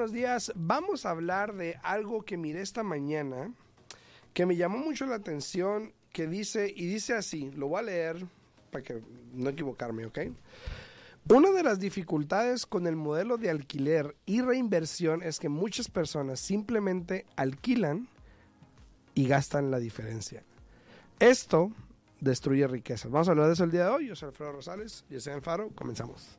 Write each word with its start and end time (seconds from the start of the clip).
buenos 0.00 0.12
días. 0.14 0.50
Vamos 0.54 1.04
a 1.04 1.10
hablar 1.10 1.54
de 1.54 1.78
algo 1.82 2.22
que 2.22 2.38
miré 2.38 2.62
esta 2.62 2.82
mañana 2.82 3.52
que 4.32 4.46
me 4.46 4.56
llamó 4.56 4.78
mucho 4.78 5.04
la 5.04 5.16
atención, 5.16 5.92
que 6.10 6.26
dice, 6.26 6.72
y 6.74 6.86
dice 6.86 7.12
así, 7.12 7.50
lo 7.50 7.68
voy 7.68 7.80
a 7.80 7.82
leer 7.82 8.26
para 8.70 8.82
que 8.82 9.02
no 9.34 9.50
equivocarme, 9.50 10.06
¿ok? 10.06 10.20
Una 11.28 11.50
de 11.50 11.62
las 11.62 11.80
dificultades 11.80 12.64
con 12.64 12.86
el 12.86 12.96
modelo 12.96 13.36
de 13.36 13.50
alquiler 13.50 14.16
y 14.24 14.40
reinversión 14.40 15.22
es 15.22 15.38
que 15.38 15.50
muchas 15.50 15.90
personas 15.90 16.40
simplemente 16.40 17.26
alquilan 17.36 18.08
y 19.14 19.28
gastan 19.28 19.70
la 19.70 19.78
diferencia. 19.78 20.42
Esto 21.18 21.72
destruye 22.20 22.66
riqueza. 22.66 23.10
Vamos 23.10 23.28
a 23.28 23.32
hablar 23.32 23.48
de 23.48 23.52
eso 23.52 23.64
el 23.64 23.70
día 23.70 23.84
de 23.84 23.90
hoy. 23.90 24.06
Yo 24.06 24.16
soy 24.16 24.28
Alfredo 24.28 24.52
Rosales, 24.52 25.04
yo 25.10 25.20
soy 25.20 25.38
Faro. 25.42 25.68
Comenzamos. 25.74 26.38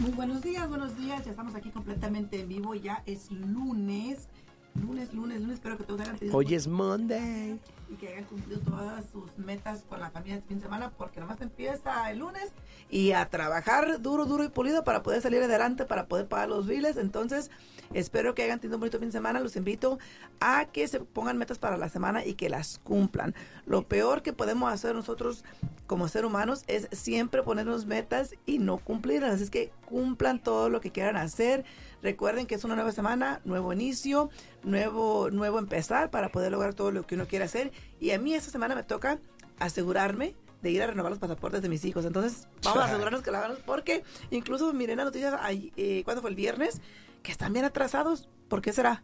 Muy 0.00 0.12
buenos 0.12 0.40
días, 0.40 0.66
buenos 0.66 0.96
días. 0.96 1.22
Ya 1.26 1.30
estamos 1.32 1.54
aquí 1.54 1.68
completamente 1.68 2.40
en 2.40 2.48
vivo. 2.48 2.74
Ya 2.74 3.02
es 3.04 3.30
lunes. 3.30 4.30
Lunes, 4.74 5.12
lunes, 5.12 5.40
lunes. 5.40 5.54
Espero 5.54 5.76
que 5.76 5.84
todos 5.84 6.00
hayan 6.00 6.16
tenido 6.18 6.36
Hoy 6.36 6.54
es 6.54 6.66
Monday. 6.68 7.58
y 7.88 7.94
que 7.96 8.08
hayan 8.08 8.24
cumplido 8.24 8.60
todas 8.60 9.04
sus 9.10 9.36
metas 9.36 9.84
con 9.88 9.98
la 10.00 10.10
familia 10.10 10.36
este 10.36 10.48
fin 10.48 10.58
de 10.58 10.64
semana, 10.64 10.92
porque 10.96 11.18
nomás 11.18 11.40
empieza 11.40 12.10
el 12.10 12.20
lunes 12.20 12.52
y 12.88 13.12
a 13.12 13.28
trabajar 13.28 14.00
duro, 14.00 14.26
duro 14.26 14.44
y 14.44 14.48
pulido 14.48 14.84
para 14.84 15.02
poder 15.02 15.20
salir 15.22 15.42
adelante, 15.42 15.84
para 15.84 16.06
poder 16.06 16.28
pagar 16.28 16.48
los 16.48 16.66
biles. 16.68 16.96
Entonces, 16.96 17.50
espero 17.92 18.34
que 18.34 18.44
hayan 18.44 18.60
tenido 18.60 18.76
un 18.76 18.80
bonito 18.80 18.98
fin 18.98 19.08
de 19.08 19.12
semana. 19.12 19.40
Los 19.40 19.56
invito 19.56 19.98
a 20.38 20.66
que 20.66 20.86
se 20.86 21.00
pongan 21.00 21.36
metas 21.36 21.58
para 21.58 21.76
la 21.76 21.88
semana 21.88 22.24
y 22.24 22.34
que 22.34 22.48
las 22.48 22.78
cumplan. 22.78 23.34
Lo 23.66 23.82
peor 23.82 24.22
que 24.22 24.32
podemos 24.32 24.72
hacer 24.72 24.94
nosotros 24.94 25.44
como 25.88 26.06
ser 26.06 26.24
humanos 26.24 26.62
es 26.68 26.88
siempre 26.92 27.42
ponernos 27.42 27.86
metas 27.86 28.36
y 28.46 28.58
no 28.60 28.78
cumplirlas. 28.78 29.34
Así 29.34 29.42
es 29.42 29.50
que 29.50 29.72
cumplan 29.86 30.40
todo 30.40 30.68
lo 30.68 30.80
que 30.80 30.92
quieran 30.92 31.16
hacer. 31.16 31.64
Recuerden 32.02 32.46
que 32.46 32.54
es 32.54 32.64
una 32.64 32.74
nueva 32.74 32.92
semana, 32.92 33.40
nuevo 33.44 33.72
inicio, 33.72 34.30
nuevo, 34.62 35.30
nuevo 35.30 35.58
empezar 35.58 36.10
para 36.10 36.30
poder 36.30 36.52
lograr 36.52 36.74
todo 36.74 36.90
lo 36.92 37.06
que 37.06 37.14
uno 37.14 37.26
quiere 37.26 37.44
hacer. 37.44 37.72
Y 38.00 38.12
a 38.12 38.18
mí 38.18 38.34
esta 38.34 38.50
semana 38.50 38.74
me 38.74 38.82
toca 38.82 39.20
asegurarme 39.58 40.34
de 40.62 40.70
ir 40.70 40.82
a 40.82 40.86
renovar 40.86 41.10
los 41.10 41.18
pasaportes 41.18 41.62
de 41.62 41.68
mis 41.68 41.84
hijos. 41.84 42.04
Entonces, 42.04 42.48
vamos 42.64 42.82
a 42.82 42.86
asegurarnos 42.86 43.22
que 43.22 43.30
lo 43.30 43.38
hagamos 43.38 43.58
porque 43.60 44.02
incluso 44.30 44.72
miré 44.72 44.96
las 44.96 45.06
noticias, 45.06 45.34
ahí, 45.40 45.72
eh, 45.76 46.02
¿cuándo 46.04 46.22
fue 46.22 46.30
el 46.30 46.36
viernes? 46.36 46.80
Que 47.22 47.32
están 47.32 47.52
bien 47.52 47.64
atrasados. 47.64 48.28
¿Por 48.48 48.62
qué 48.62 48.72
será? 48.72 49.02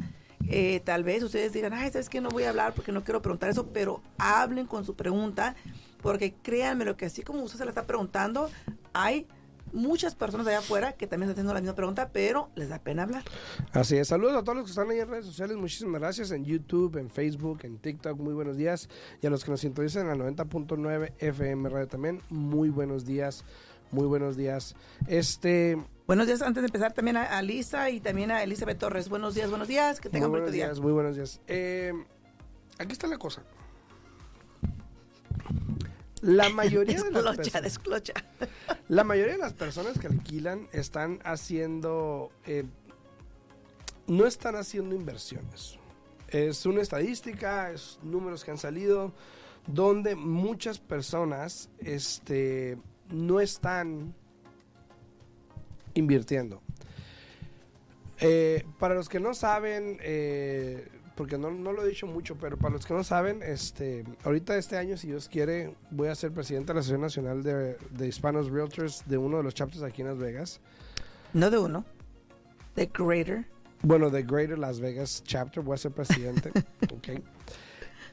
Eh, 0.49 0.81
tal 0.83 1.03
vez 1.03 1.21
ustedes 1.21 1.53
digan, 1.53 1.73
ay, 1.73 1.91
¿sabes 1.91 2.09
qué? 2.09 2.21
No 2.21 2.29
voy 2.29 2.45
a 2.45 2.49
hablar 2.49 2.73
porque 2.73 2.91
no 2.91 3.03
quiero 3.03 3.21
preguntar 3.21 3.51
eso, 3.51 3.67
pero 3.67 4.01
hablen 4.17 4.65
con 4.65 4.83
su 4.83 4.95
pregunta, 4.95 5.55
porque 6.01 6.33
créanme 6.33 6.85
lo 6.85 6.97
que 6.97 7.05
así 7.05 7.21
como 7.21 7.43
usted 7.43 7.59
se 7.59 7.65
la 7.65 7.71
está 7.71 7.85
preguntando, 7.85 8.49
hay 8.93 9.27
muchas 9.73 10.15
personas 10.15 10.47
allá 10.47 10.59
afuera 10.59 10.93
que 10.93 11.07
también 11.07 11.29
están 11.29 11.41
haciendo 11.41 11.53
la 11.53 11.61
misma 11.61 11.75
pregunta, 11.75 12.09
pero 12.13 12.49
les 12.55 12.69
da 12.69 12.79
pena 12.79 13.03
hablar. 13.03 13.23
Así 13.71 13.97
es, 13.97 14.07
saludos 14.07 14.35
a 14.35 14.43
todos 14.43 14.57
los 14.57 14.65
que 14.65 14.71
están 14.71 14.89
ahí 14.89 14.99
en 14.99 15.09
redes 15.09 15.25
sociales, 15.25 15.57
muchísimas 15.57 15.99
gracias 15.99 16.31
en 16.31 16.45
YouTube, 16.45 16.97
en 16.97 17.09
Facebook, 17.09 17.59
en 17.63 17.77
TikTok, 17.77 18.17
muy 18.19 18.33
buenos 18.33 18.57
días. 18.57 18.89
Y 19.21 19.27
a 19.27 19.29
los 19.29 19.43
que 19.43 19.51
nos 19.51 19.61
sintonizan 19.61 20.09
en 20.09 20.17
la 20.17 20.25
90.9 20.25 21.13
FM 21.19 21.69
Radio 21.69 21.87
también, 21.87 22.21
muy 22.29 22.69
buenos 22.69 23.05
días, 23.05 23.43
muy 23.91 24.05
buenos 24.05 24.37
días. 24.37 24.75
Este, 25.07 25.77
Buenos 26.05 26.27
días, 26.27 26.41
antes 26.41 26.61
de 26.61 26.67
empezar 26.67 26.91
también 26.91 27.15
a, 27.15 27.41
Lisa 27.41 27.89
y 27.89 28.01
también 28.01 28.29
a 28.29 28.43
Elizabeth 28.43 28.77
Torres. 28.77 29.07
Buenos 29.07 29.35
días, 29.35 29.49
buenos 29.49 29.69
días, 29.69 30.01
que 30.01 30.09
tengan 30.09 30.29
muy 30.29 30.39
un 30.39 30.43
buenos 30.43 30.49
bonito 30.49 30.55
día. 30.55 30.65
días, 30.65 30.79
muy 30.81 30.91
buenos 30.91 31.15
días. 31.15 31.39
Eh, 31.47 31.93
aquí 32.77 32.91
está 32.91 33.07
la 33.07 33.17
cosa. 33.17 33.41
La 36.23 36.47
mayoría 36.47 37.03
de 37.03 37.11
las 37.11 37.35
personas, 37.35 37.63
desclocha. 37.63 38.13
la 38.87 39.03
mayoría 39.03 39.33
de 39.33 39.39
las 39.39 39.51
personas 39.51 39.99
que 39.99 40.07
alquilan 40.07 40.69
están 40.71 41.19
haciendo, 41.25 42.31
eh, 42.45 42.63
no 44.07 44.25
están 44.25 44.55
haciendo 44.55 44.95
inversiones. 44.95 45.77
Es 46.29 46.65
una 46.65 46.81
estadística, 46.81 47.71
es 47.71 47.99
números 48.03 48.45
que 48.45 48.51
han 48.51 48.57
salido, 48.57 49.11
donde 49.67 50.15
muchas 50.15 50.79
personas, 50.79 51.69
este, 51.79 52.77
no 53.09 53.41
están 53.41 54.15
invirtiendo. 55.93 56.61
Eh, 58.21 58.63
para 58.79 58.95
los 58.95 59.09
que 59.09 59.19
no 59.19 59.33
saben, 59.33 59.97
eh, 60.01 60.87
porque 61.15 61.37
no, 61.37 61.51
no 61.51 61.71
lo 61.73 61.85
he 61.85 61.89
dicho 61.89 62.07
mucho, 62.07 62.35
pero 62.35 62.57
para 62.57 62.73
los 62.73 62.85
que 62.85 62.93
no 62.93 63.03
saben, 63.03 63.41
este, 63.43 64.03
ahorita 64.23 64.57
este 64.57 64.77
año, 64.77 64.97
si 64.97 65.07
Dios 65.07 65.29
quiere, 65.29 65.75
voy 65.91 66.07
a 66.07 66.15
ser 66.15 66.31
presidente 66.31 66.67
de 66.67 66.73
la 66.75 66.79
Asociación 66.79 67.01
Nacional 67.01 67.43
de, 67.43 67.77
de 67.91 68.07
Hispanos 68.07 68.49
Realtors 68.49 69.03
de 69.05 69.17
uno 69.17 69.37
de 69.37 69.43
los 69.43 69.53
chapters 69.53 69.83
aquí 69.83 70.01
en 70.01 70.07
Las 70.07 70.17
Vegas. 70.17 70.59
No 71.33 71.49
de 71.49 71.57
uno, 71.57 71.85
de 72.75 72.87
Greater. 72.87 73.45
Bueno, 73.81 74.09
de 74.09 74.23
Greater 74.23 74.57
Las 74.57 74.79
Vegas 74.79 75.23
Chapter, 75.25 75.61
voy 75.61 75.75
a 75.75 75.77
ser 75.77 75.91
presidente. 75.91 76.49
ok. 76.93 77.21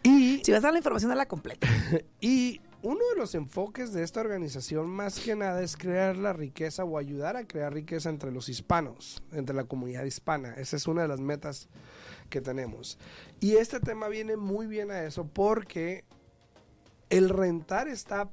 Y 0.02 0.42
Si 0.44 0.52
vas 0.52 0.60
a 0.60 0.68
dar 0.68 0.72
la 0.72 0.78
información, 0.78 1.10
a 1.12 1.14
la 1.14 1.26
completa. 1.26 1.68
Y 2.20 2.60
uno 2.82 3.00
de 3.12 3.16
los 3.18 3.34
enfoques 3.34 3.92
de 3.92 4.02
esta 4.02 4.20
organización 4.20 4.88
más 4.88 5.20
que 5.20 5.36
nada 5.36 5.62
es 5.62 5.76
crear 5.76 6.16
la 6.16 6.32
riqueza 6.32 6.84
o 6.84 6.96
ayudar 6.96 7.36
a 7.36 7.46
crear 7.46 7.74
riqueza 7.74 8.08
entre 8.08 8.32
los 8.32 8.48
hispanos, 8.48 9.22
entre 9.32 9.54
la 9.54 9.64
comunidad 9.64 10.04
hispana. 10.04 10.54
Esa 10.54 10.76
es 10.76 10.86
una 10.86 11.02
de 11.02 11.08
las 11.08 11.20
metas 11.20 11.68
que 12.30 12.40
tenemos. 12.40 12.98
Y 13.40 13.56
este 13.56 13.80
tema 13.80 14.08
viene 14.08 14.36
muy 14.36 14.66
bien 14.66 14.90
a 14.90 15.02
eso 15.02 15.26
porque 15.26 16.04
el 17.10 17.28
rentar 17.28 17.88
está 17.88 18.30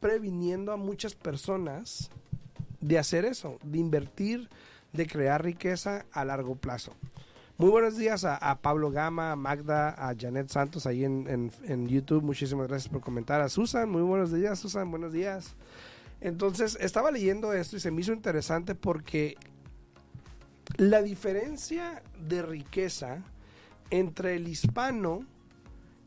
previniendo 0.00 0.72
a 0.72 0.76
muchas 0.76 1.14
personas 1.14 2.10
de 2.80 2.98
hacer 2.98 3.26
eso, 3.26 3.58
de 3.62 3.78
invertir, 3.78 4.48
de 4.92 5.06
crear 5.06 5.44
riqueza 5.44 6.06
a 6.12 6.24
largo 6.24 6.56
plazo. 6.56 6.94
Muy 7.60 7.68
buenos 7.68 7.98
días 7.98 8.24
a, 8.24 8.36
a 8.36 8.62
Pablo 8.62 8.90
Gama, 8.90 9.32
a 9.32 9.36
Magda, 9.36 9.90
a 9.90 10.14
Janet 10.18 10.48
Santos 10.48 10.86
ahí 10.86 11.04
en, 11.04 11.26
en- 11.28 11.52
en 11.64 11.86
YouTube. 11.88 12.22
Muchísimas 12.22 12.68
gracias 12.68 12.90
por 12.90 13.02
comentar. 13.02 13.42
A 13.42 13.50
Susan, 13.50 13.86
muy 13.90 14.00
buenos 14.00 14.32
días, 14.32 14.58
Susan, 14.58 14.90
buenos 14.90 15.12
días. 15.12 15.54
Entonces, 16.22 16.78
estaba 16.80 17.10
leyendo 17.10 17.52
esto 17.52 17.76
y 17.76 17.80
se 17.80 17.90
me 17.90 18.00
hizo 18.00 18.14
interesante 18.14 18.74
porque 18.74 19.36
la 20.78 21.02
diferencia 21.02 22.02
de 22.18 22.40
riqueza 22.40 23.18
entre 23.90 24.36
el 24.36 24.48
hispano 24.48 25.26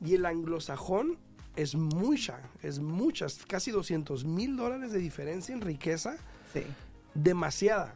y 0.03 0.15
el 0.15 0.25
anglosajón 0.25 1.19
es 1.55 1.75
mucha, 1.75 2.39
es 2.63 2.79
muchas, 2.79 3.45
casi 3.45 3.69
200 3.69 4.25
mil 4.25 4.57
dólares 4.57 4.91
de 4.91 4.97
diferencia 4.97 5.53
en 5.53 5.61
riqueza 5.61 6.15
Sí. 6.51 6.63
demasiada. 7.13 7.93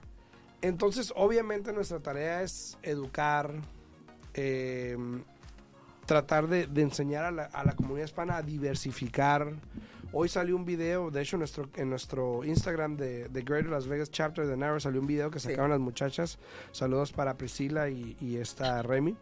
Entonces, 0.61 1.13
obviamente 1.15 1.71
nuestra 1.73 1.99
tarea 1.99 2.41
es 2.41 2.77
educar, 2.81 3.53
eh, 4.33 4.97
tratar 6.05 6.47
de, 6.47 6.67
de 6.67 6.81
enseñar 6.81 7.25
a 7.25 7.31
la, 7.31 7.43
a 7.43 7.63
la 7.63 7.73
comunidad 7.75 8.05
hispana 8.05 8.37
a 8.37 8.41
diversificar. 8.41 9.53
Hoy 10.13 10.29
salió 10.29 10.55
un 10.55 10.65
video, 10.65 11.11
de 11.11 11.21
hecho 11.21 11.35
en 11.35 11.39
nuestro, 11.39 11.69
en 11.75 11.89
nuestro 11.89 12.43
Instagram 12.43 12.95
de, 12.97 13.27
de 13.27 13.41
Greater 13.41 13.69
Las 13.69 13.87
Vegas 13.87 14.09
Chapter 14.09 14.47
de 14.47 14.55
Narrow 14.57 14.79
salió 14.79 15.01
un 15.01 15.07
video 15.07 15.29
que 15.29 15.39
Sí. 15.39 15.49
sacaron 15.49 15.69
las 15.69 15.79
muchachas. 15.79 16.39
Saludos 16.71 17.11
para 17.11 17.37
Priscila 17.37 17.89
y, 17.89 18.15
y 18.21 18.37
esta 18.37 18.81
Remy. 18.81 19.15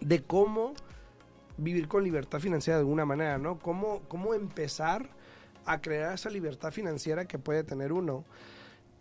De 0.00 0.22
cómo 0.24 0.74
vivir 1.56 1.86
con 1.86 2.02
libertad 2.02 2.40
financiera 2.40 2.78
de 2.78 2.80
alguna 2.82 3.06
manera, 3.06 3.38
¿no? 3.38 3.58
Cómo, 3.60 4.02
cómo 4.08 4.34
empezar 4.34 5.08
a 5.64 5.80
crear 5.80 6.12
esa 6.14 6.28
libertad 6.28 6.72
financiera 6.72 7.26
que 7.26 7.38
puede 7.38 7.62
tener 7.62 7.92
uno. 7.92 8.24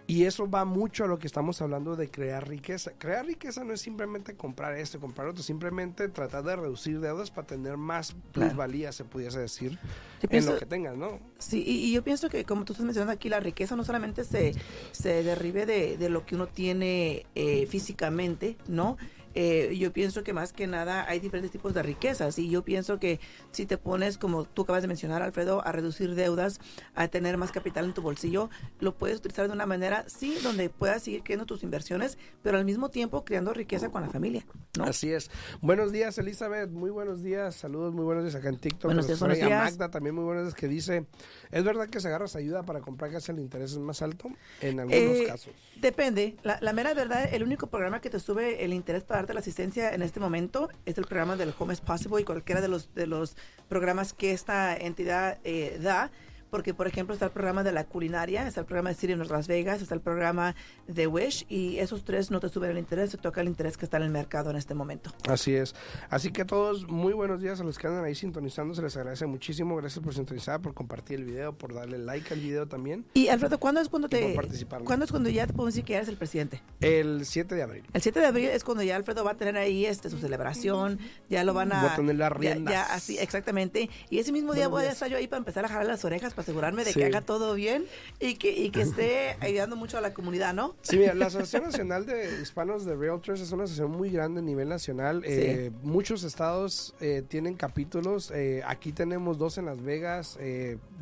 Y 0.06 0.26
eso 0.26 0.50
va 0.50 0.66
mucho 0.66 1.06
a 1.06 1.08
lo 1.08 1.18
que 1.18 1.28
estamos 1.28 1.62
hablando 1.62 1.96
de 1.96 2.10
crear 2.10 2.48
riqueza. 2.48 2.92
Crear 2.98 3.26
riqueza 3.26 3.64
no 3.64 3.74
es 3.74 3.82
simplemente 3.82 4.36
comprar 4.36 4.78
esto, 4.78 5.00
comprar 5.00 5.28
otro, 5.28 5.42
simplemente 5.44 6.10
tratar 6.10 6.44
de 6.44 6.56
reducir 6.58 7.00
deudas 7.00 7.32
para 7.32 7.48
tener 7.48 7.78
más 7.78 8.14
plusvalía, 8.34 8.92
se 8.92 9.06
pudiese 9.06 9.40
decir, 9.40 9.80
en 10.22 10.46
lo 10.46 10.58
que 10.58 10.66
tengas, 10.66 10.98
¿no? 10.98 11.20
Sí, 11.38 11.64
y, 11.66 11.94
yo 11.94 12.04
pienso 12.04 12.30
que 12.30 12.44
como 12.44 12.66
tú 12.66 12.74
estás 12.74 12.86
mencionando 12.86 13.14
aquí, 13.14 13.30
la 13.30 13.40
riqueza 13.40 13.76
no 13.76 13.84
solamente 13.86 14.26
se, 14.26 14.54
se 14.92 15.24
derribe 15.24 15.66
de, 15.66 15.98
de 15.98 16.10
lo 16.10 16.26
que 16.26 16.36
uno 16.36 16.48
tiene 16.48 17.26
eh, 17.36 17.66
físicamente, 17.68 18.58
¿no? 18.68 18.98
Eh, 19.36 19.76
yo 19.78 19.92
pienso 19.92 20.24
que 20.24 20.34
más 20.34 20.54
que 20.54 20.68
nada 20.68 21.06
hay 21.08 21.20
diferentes 21.20 21.52
tipos 21.52 21.74
de 21.74 21.82
riquezas 21.84 22.38
y 22.38 22.50
yo 22.50 22.64
pienso 22.64 23.00
que 23.00 23.20
si 23.52 23.66
te 23.66 23.78
pones, 23.78 24.18
como 24.18 24.46
tú 24.46 24.64
acabas 24.64 24.82
de 24.82 24.88
mencionar, 24.88 25.22
Alfredo, 25.22 25.66
a 25.66 25.72
reducir 25.72 26.16
deudas, 26.16 26.60
a 26.96 27.08
tener 27.08 27.38
más 27.38 27.52
capital 27.52 27.86
en 27.86 27.94
tu 27.94 28.02
bolsillo, 28.02 28.50
lo 28.80 28.96
puedes 28.96 29.18
utilizar 29.18 29.48
de 29.48 29.54
una 29.54 29.66
manera, 29.66 30.06
sí, 30.08 30.38
donde 30.44 30.70
puedas 30.70 31.04
seguir 31.04 31.24
creando 31.24 31.46
tus 31.46 31.64
inversiones, 31.64 32.18
pero 32.42 32.58
al 32.58 32.66
mismo 32.66 32.90
tiempo 32.90 33.26
creando 33.26 33.54
riqueza 33.54 33.90
con 33.90 34.02
la 34.02 34.10
familia. 34.10 34.46
¿no? 34.78 34.86
Así 34.86 35.12
es. 35.12 35.30
Buenos 35.62 35.92
días, 35.92 36.18
Elizabeth. 36.18 36.70
Muy 36.70 36.92
buenos 36.92 37.24
días. 37.24 37.56
Saludos, 37.56 37.94
muy 37.94 38.04
buenos 38.04 38.24
días 38.24 38.36
acá 38.36 38.50
en 38.50 38.58
TikTok. 38.58 38.86
Buenos 38.86 39.08
días, 39.08 39.20
buenos 39.20 39.38
días. 39.38 39.50
Magda 39.50 39.90
también 39.90 40.16
muy 40.16 40.24
buenos 40.24 40.46
días 40.46 40.56
que 40.56 40.68
dice, 40.68 41.06
¿es 41.52 41.64
verdad 41.64 41.90
que 41.90 42.00
se 42.00 42.08
agarras 42.08 42.36
ayuda 42.36 42.64
para 42.64 42.82
comprar 42.82 43.12
casa 43.12 43.32
el 43.32 43.40
interés 43.40 43.72
es 43.72 43.80
más 43.80 44.02
alto? 44.02 44.30
En 44.62 44.80
algunos 44.80 45.18
eh, 45.18 45.26
casos. 45.28 45.54
Depende. 45.80 46.38
La, 46.44 46.60
la 46.62 46.74
mera 46.74 46.94
verdad, 46.94 47.28
el 47.32 47.44
único 47.44 47.68
programa 47.68 48.02
que 48.02 48.10
te 48.10 48.20
sube 48.20 48.64
el 48.64 48.74
interés 48.74 49.04
para 49.04 49.23
darte 49.24 49.34
la 49.34 49.40
asistencia 49.40 49.94
en 49.94 50.02
este 50.02 50.20
momento 50.20 50.70
es 50.86 50.98
el 50.98 51.06
programa 51.06 51.38
del 51.38 51.54
Home 51.58 51.74
is 51.74 51.80
Possible 51.80 52.20
y 52.20 52.26
cualquiera 52.26 52.60
de 52.60 52.68
los, 52.68 52.94
de 52.94 53.08
los 53.08 53.38
programas 53.70 54.12
que 54.12 54.34
esta 54.34 54.76
entidad 54.76 55.38
eh, 55.46 55.80
da 55.82 56.12
porque 56.54 56.76
por 56.76 56.86
ejemplo 56.86 57.16
está 57.16 57.26
el 57.26 57.32
programa 57.32 57.64
de 57.64 57.72
la 57.72 57.84
culinaria, 57.84 58.48
está 58.48 58.60
el 58.60 58.68
programa 58.68 58.90
de 58.90 58.96
City 58.96 59.14
en 59.14 59.28
Las 59.28 59.48
Vegas, 59.48 59.82
está 59.82 59.96
el 59.96 60.02
programa 60.02 60.54
de 60.88 61.08
Wish 61.08 61.48
y 61.50 61.80
esos 61.80 62.04
tres 62.04 62.30
no 62.30 62.40
te 62.40 62.48
suben 62.48 62.70
el 62.70 62.78
interés, 62.78 63.10
se 63.10 63.18
toca 63.18 63.42
el 63.42 63.48
interés 63.48 63.76
que 63.76 63.86
está 63.86 63.98
en 63.98 64.04
el 64.04 64.12
mercado 64.12 64.52
en 64.52 64.58
este 64.58 64.76
momento. 64.76 65.12
Así 65.28 65.56
es. 65.56 65.74
Así 66.12 66.32
que 66.32 66.44
a 66.44 66.46
todos 66.46 66.88
muy 66.88 67.14
buenos 67.14 67.42
días 67.42 67.60
a 67.60 67.64
los 67.64 67.80
que 67.80 67.88
andan 67.88 68.06
ahí 68.06 68.14
sintonizando, 68.14 68.76
se 68.76 68.84
les 68.84 68.96
agradece 68.96 69.26
muchísimo, 69.26 69.76
gracias 69.78 70.06
por 70.06 70.14
sintonizar, 70.14 70.62
por 70.62 70.76
compartir 70.76 71.22
el 71.22 71.26
video, 71.26 71.58
por 71.58 71.74
darle 71.74 71.98
like 71.98 72.32
al 72.32 72.40
video 72.40 72.68
también. 72.68 73.04
Y 73.16 73.30
Alfredo, 73.30 73.60
¿cuándo 73.60 73.82
es 73.82 73.90
cuando 73.90 74.08
te 74.08 74.36
¿Cuándo 74.84 75.06
es 75.06 75.12
cuando 75.12 75.32
ya 75.32 75.48
te 75.48 75.54
puedo 75.54 75.66
decir 75.66 75.84
que 75.84 75.96
eres 75.96 76.08
el 76.08 76.18
presidente? 76.18 76.62
El 76.82 77.26
7 77.26 77.56
de 77.56 77.64
abril. 77.64 77.84
El 77.94 78.02
7 78.04 78.20
de 78.20 78.26
abril 78.28 78.50
es 78.50 78.64
cuando 78.64 78.84
ya 78.84 78.96
Alfredo 78.96 79.24
va 79.24 79.32
a 79.32 79.38
tener 79.38 79.58
ahí 79.58 79.88
este 79.88 80.12
su 80.12 80.20
celebración, 80.20 81.00
ya 81.32 81.44
lo 81.44 81.56
van 81.56 81.74
a 81.74 81.82
Voy 81.82 81.90
a 81.90 81.96
tener 81.96 82.16
las 82.16 82.32
riendas. 82.32 82.72
Ya, 82.72 82.94
así 82.94 83.18
exactamente. 83.18 83.90
Y 84.12 84.20
ese 84.20 84.32
mismo 84.32 84.54
día 84.54 84.68
voy 84.68 84.84
a 84.84 84.92
estar 84.92 85.10
yo 85.10 85.18
ahí 85.18 85.26
para 85.26 85.40
empezar 85.40 85.66
a 85.66 85.68
jalar 85.68 85.88
las 85.88 86.06
orejas 86.06 86.36
para 86.36 86.43
asegurarme 86.44 86.84
de 86.84 86.94
que 86.94 87.06
haga 87.06 87.22
todo 87.22 87.56
bien 87.56 87.86
y 88.20 88.36
que, 88.36 88.52
y 88.52 88.70
que 88.70 88.82
esté 88.82 89.36
ayudando 89.42 89.76
mucho 89.76 89.98
a 89.98 90.02
la 90.02 90.14
comunidad, 90.14 90.54
¿no? 90.54 90.76
Sí, 90.82 90.98
mira, 90.98 91.14
la 91.14 91.26
Asociación 91.34 91.64
Nacional 91.64 92.06
de 92.06 92.42
Hispanos 92.42 92.86
de 92.86 92.96
Realtors 92.96 93.42
es 93.42 93.52
una 93.52 93.64
asociación 93.64 93.92
muy 93.92 94.10
grande 94.10 94.40
a 94.40 94.44
nivel 94.44 94.70
nacional. 94.70 95.24
Eh, 95.26 95.72
muchos 95.82 96.24
estados 96.24 96.94
eh, 97.00 97.24
tienen 97.28 97.56
capítulos. 97.56 98.32
Eh, 98.32 98.62
aquí 98.66 98.92
tenemos 98.92 99.38
dos 99.38 99.58
en 99.58 99.66
Las 99.66 99.82
Vegas, 99.82 100.38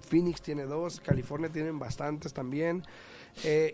Phoenix 0.07 0.41
tiene 0.41 0.63
dos, 0.63 0.99
California 0.99 1.49
tienen 1.49 1.79
bastantes 1.79 2.33
también. 2.33 2.83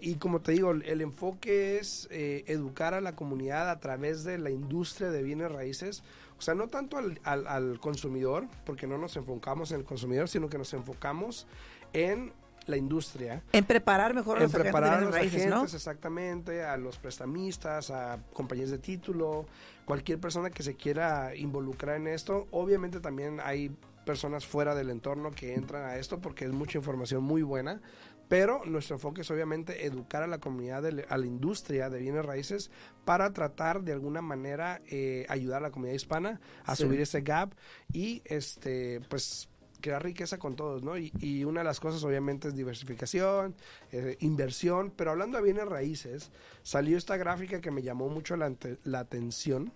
y 0.02 0.16
como 0.16 0.42
te 0.42 0.54
digo, 0.54 0.72
el 0.72 1.02
enfoque 1.02 1.78
es 1.78 2.08
educar 2.12 2.94
a 2.94 3.02
la 3.02 3.16
comunidad 3.16 3.70
a 3.70 3.80
través 3.80 4.24
de 4.24 4.38
la 4.38 4.50
industria 4.50 5.10
de 5.12 5.24
bienes 5.24 5.52
raíces. 5.52 6.04
O 6.38 6.42
sea, 6.42 6.54
no 6.54 6.68
tanto 6.68 6.98
al, 6.98 7.20
al, 7.24 7.48
al 7.48 7.80
consumidor, 7.80 8.48
porque 8.66 8.88
no 8.88 8.98
nos 8.98 9.16
enfocamos 9.18 9.72
en 9.72 9.80
el 9.80 9.86
consumidor, 9.86 10.30
sino 10.30 10.50
que 10.50 10.58
nos 10.58 10.74
enfocamos 10.74 11.48
en 11.94 12.34
la 12.68 12.78
industria. 12.78 13.42
En 13.54 13.66
preparar 13.66 14.14
mejor 14.14 14.38
a 14.38 14.42
los 14.42 14.52
preparar 14.52 15.04
agentes, 15.04 15.48
¿no? 15.48 15.64
exactamente, 15.64 16.64
a 16.64 16.78
los 16.78 16.98
prestamistas, 16.98 17.90
a 17.90 18.20
compañías 18.34 18.70
de 18.70 18.78
título, 18.78 19.46
cualquier 19.86 20.20
persona 20.20 20.50
que 20.50 20.64
se 20.64 20.76
quiera 20.76 21.36
involucrar 21.36 21.96
en 21.96 22.08
esto. 22.08 22.48
Obviamente 22.52 23.00
también 23.00 23.40
hay 23.44 23.72
personas 24.06 24.46
fuera 24.46 24.76
del 24.76 24.90
entorno 24.90 25.32
que 25.32 25.54
entran 25.54 25.86
a 25.86 25.98
esto 25.98 26.20
porque 26.20 26.46
es 26.46 26.52
mucha 26.52 26.78
información 26.78 27.24
muy 27.24 27.42
buena, 27.42 27.82
pero 28.28 28.62
nuestro 28.66 28.96
enfoque 28.96 29.22
es 29.22 29.32
obviamente 29.32 29.86
educar 29.86 30.24
a 30.24 30.28
la 30.28 30.40
comunidad, 30.40 30.86
a 30.86 31.18
la 31.18 31.26
industria 31.26 31.90
de 31.90 32.00
bienes 32.00 32.26
raíces 32.26 32.72
para 33.06 33.32
tratar 33.34 33.84
de 33.84 33.94
alguna 33.94 34.22
manera 34.22 34.82
eh, 34.88 35.26
ayudar 35.30 35.60
a 35.60 35.68
la 35.68 35.72
comunidad 35.72 35.96
hispana 35.96 36.42
a 36.66 36.76
subir 36.76 37.02
ese 37.02 37.22
gap 37.22 37.54
y 37.94 38.22
este 38.26 39.02
pues 39.10 39.50
crear 39.80 40.04
riqueza 40.04 40.38
con 40.38 40.56
todos, 40.56 40.84
¿no? 40.84 40.98
Y, 40.98 41.44
una 41.46 41.62
de 41.62 41.66
las 41.66 41.80
cosas 41.80 42.04
obviamente 42.04 42.48
es 42.48 42.56
diversificación, 42.56 43.56
eh, 43.92 44.18
inversión, 44.20 44.92
pero 44.96 45.12
hablando 45.12 45.38
de 45.38 45.44
bienes 45.44 45.66
raíces, 45.66 46.32
salió 46.64 46.98
esta 46.98 47.16
gráfica 47.16 47.62
que 47.62 47.72
me 47.72 47.84
llamó 47.84 48.10
mucho 48.10 48.36
la, 48.36 48.54
la 48.84 49.00
atención, 49.00 49.72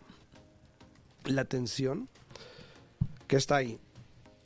la 1.26 1.42
atención, 1.42 2.10
que 3.28 3.38
está 3.38 3.58
ahí. 3.58 3.80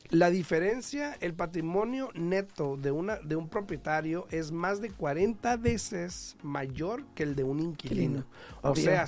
La 0.10 0.30
diferencia, 0.30 1.18
el 1.20 1.34
patrimonio 1.34 2.10
neto 2.14 2.78
de, 2.78 2.92
una, 2.92 3.18
de 3.18 3.36
un 3.36 3.50
propietario 3.50 4.28
es 4.30 4.52
más 4.52 4.82
de 4.82 4.92
40 4.92 5.58
veces 5.58 6.38
mayor 6.44 7.06
que 7.16 7.24
el 7.24 7.36
de 7.36 7.44
un 7.44 7.60
inquilino. 7.60 8.26
O 8.62 8.76
sea, 8.76 9.06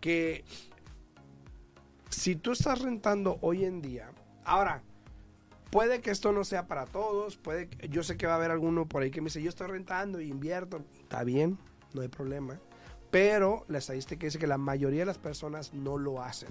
que 0.00 0.44
si 2.10 2.34
tú 2.36 2.52
estás 2.52 2.80
rentando 2.80 3.38
hoy 3.40 3.64
en 3.64 3.80
día, 3.80 4.10
ahora, 4.44 4.82
Puede 5.72 6.02
que 6.02 6.10
esto 6.10 6.32
no 6.32 6.44
sea 6.44 6.66
para 6.66 6.84
todos, 6.84 7.38
puede 7.38 7.70
yo 7.88 8.02
sé 8.02 8.18
que 8.18 8.26
va 8.26 8.34
a 8.34 8.36
haber 8.36 8.50
alguno 8.50 8.86
por 8.86 9.02
ahí 9.02 9.10
que 9.10 9.22
me 9.22 9.28
dice, 9.28 9.42
yo 9.42 9.48
estoy 9.48 9.68
rentando 9.68 10.20
y 10.20 10.28
invierto. 10.28 10.84
Está 11.00 11.24
bien, 11.24 11.56
no 11.94 12.02
hay 12.02 12.08
problema. 12.08 12.60
Pero 13.10 13.64
la 13.68 13.78
estadística 13.78 14.26
dice 14.26 14.38
que 14.38 14.46
la 14.46 14.58
mayoría 14.58 15.00
de 15.00 15.06
las 15.06 15.16
personas 15.16 15.72
no 15.72 15.96
lo 15.96 16.22
hacen. 16.22 16.50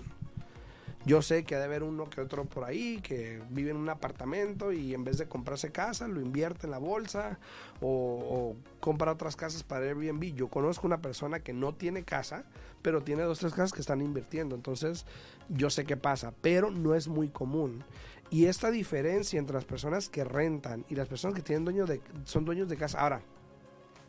Yo 1.06 1.21
sé 1.21 1.44
que 1.44 1.56
debe 1.56 1.65
haber 1.65 1.83
uno 1.83 2.09
que 2.09 2.21
otro 2.21 2.45
por 2.45 2.63
ahí 2.63 3.00
que 3.01 3.42
vive 3.50 3.71
en 3.71 3.77
un 3.77 3.89
apartamento 3.89 4.71
y 4.71 4.94
en 4.94 5.03
vez 5.03 5.18
de 5.18 5.27
comprarse 5.27 5.71
casa 5.71 6.07
lo 6.07 6.21
invierte 6.21 6.68
en 6.68 6.71
la 6.71 6.77
bolsa 6.77 7.39
o, 7.81 8.56
compra 8.80 9.12
otras 9.12 9.36
casas 9.36 9.63
para 9.63 9.86
Airbnb. 9.86 10.36
Yo 10.36 10.48
conozco 10.48 10.86
una 10.86 11.01
persona 11.01 11.39
que 11.39 11.53
no 11.53 11.74
tiene 11.74 12.03
casa, 12.03 12.44
pero 12.81 13.01
tiene 13.01 13.24
dos 13.24 13.39
tres 13.39 13.53
casas 13.53 13.74
que 13.74 13.81
están 13.81 14.01
invirtiendo. 14.01 14.56
Entonces 14.56 15.06
yo 15.50 15.69
sé 15.69 15.86
qué 15.86 15.98
pasa, 15.98 16.33
pero 16.42 16.69
no 16.69 16.94
es 16.94 17.07
muy 17.07 17.30
común. 17.30 17.83
Y 18.30 18.45
esta 18.45 18.71
diferencia 18.71 19.39
entre 19.39 19.56
las 19.56 19.65
personas 19.65 20.07
que 20.07 20.24
rentan 20.24 20.86
y 20.88 20.95
las 20.95 21.07
personas 21.07 21.36
que 21.36 21.42
tienen 21.42 21.65
dueños 21.65 21.89
de, 21.89 22.01
son 22.25 22.45
dueños 22.45 22.69
de 22.69 22.77
casa. 22.77 23.01
Ahora, 23.01 23.21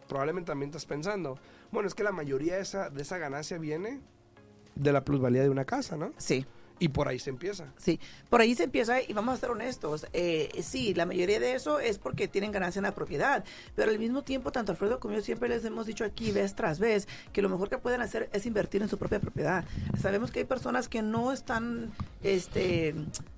probablemente 0.08 0.48
también 0.52 0.68
estás 0.68 0.86
pensando, 0.86 1.38
bueno, 1.72 1.88
es 1.88 1.94
que 1.94 2.04
la 2.04 2.12
mayoría 2.12 2.56
de 2.56 2.60
esa, 2.60 2.90
de 2.90 3.02
esa 3.02 3.18
ganancia 3.18 3.58
viene 3.58 4.00
de 4.74 4.92
la 4.92 5.04
plusvalía 5.04 5.42
de 5.42 5.50
una 5.50 5.64
casa, 5.64 5.96
¿no? 5.96 6.12
Sí. 6.18 6.46
Y 6.78 6.88
por 6.88 7.08
ahí 7.08 7.18
se 7.18 7.30
empieza. 7.30 7.72
Sí, 7.78 8.00
por 8.28 8.40
ahí 8.40 8.54
se 8.54 8.64
empieza 8.64 9.00
y 9.00 9.12
vamos 9.12 9.34
a 9.34 9.36
ser 9.38 9.50
honestos. 9.50 10.06
Eh, 10.12 10.50
sí, 10.62 10.94
la 10.94 11.06
mayoría 11.06 11.38
de 11.38 11.54
eso 11.54 11.78
es 11.78 11.98
porque 11.98 12.28
tienen 12.28 12.52
ganancia 12.52 12.80
en 12.80 12.84
la 12.84 12.94
propiedad, 12.94 13.44
pero 13.76 13.90
al 13.90 13.98
mismo 13.98 14.22
tiempo, 14.22 14.52
tanto 14.52 14.72
Alfredo 14.72 14.98
como 14.98 15.14
yo 15.14 15.22
siempre 15.22 15.48
les 15.48 15.64
hemos 15.64 15.86
dicho 15.86 16.04
aquí 16.04 16.32
vez 16.32 16.54
tras 16.54 16.78
vez 16.78 17.06
que 17.32 17.42
lo 17.42 17.48
mejor 17.48 17.68
que 17.68 17.78
pueden 17.78 18.00
hacer 18.00 18.28
es 18.32 18.46
invertir 18.46 18.82
en 18.82 18.88
su 18.88 18.98
propia 18.98 19.20
propiedad. 19.20 19.64
Sabemos 20.00 20.30
que 20.30 20.40
hay 20.40 20.44
personas 20.44 20.88
que 20.88 21.02
no 21.02 21.32
están, 21.32 21.90
este, 22.22 22.94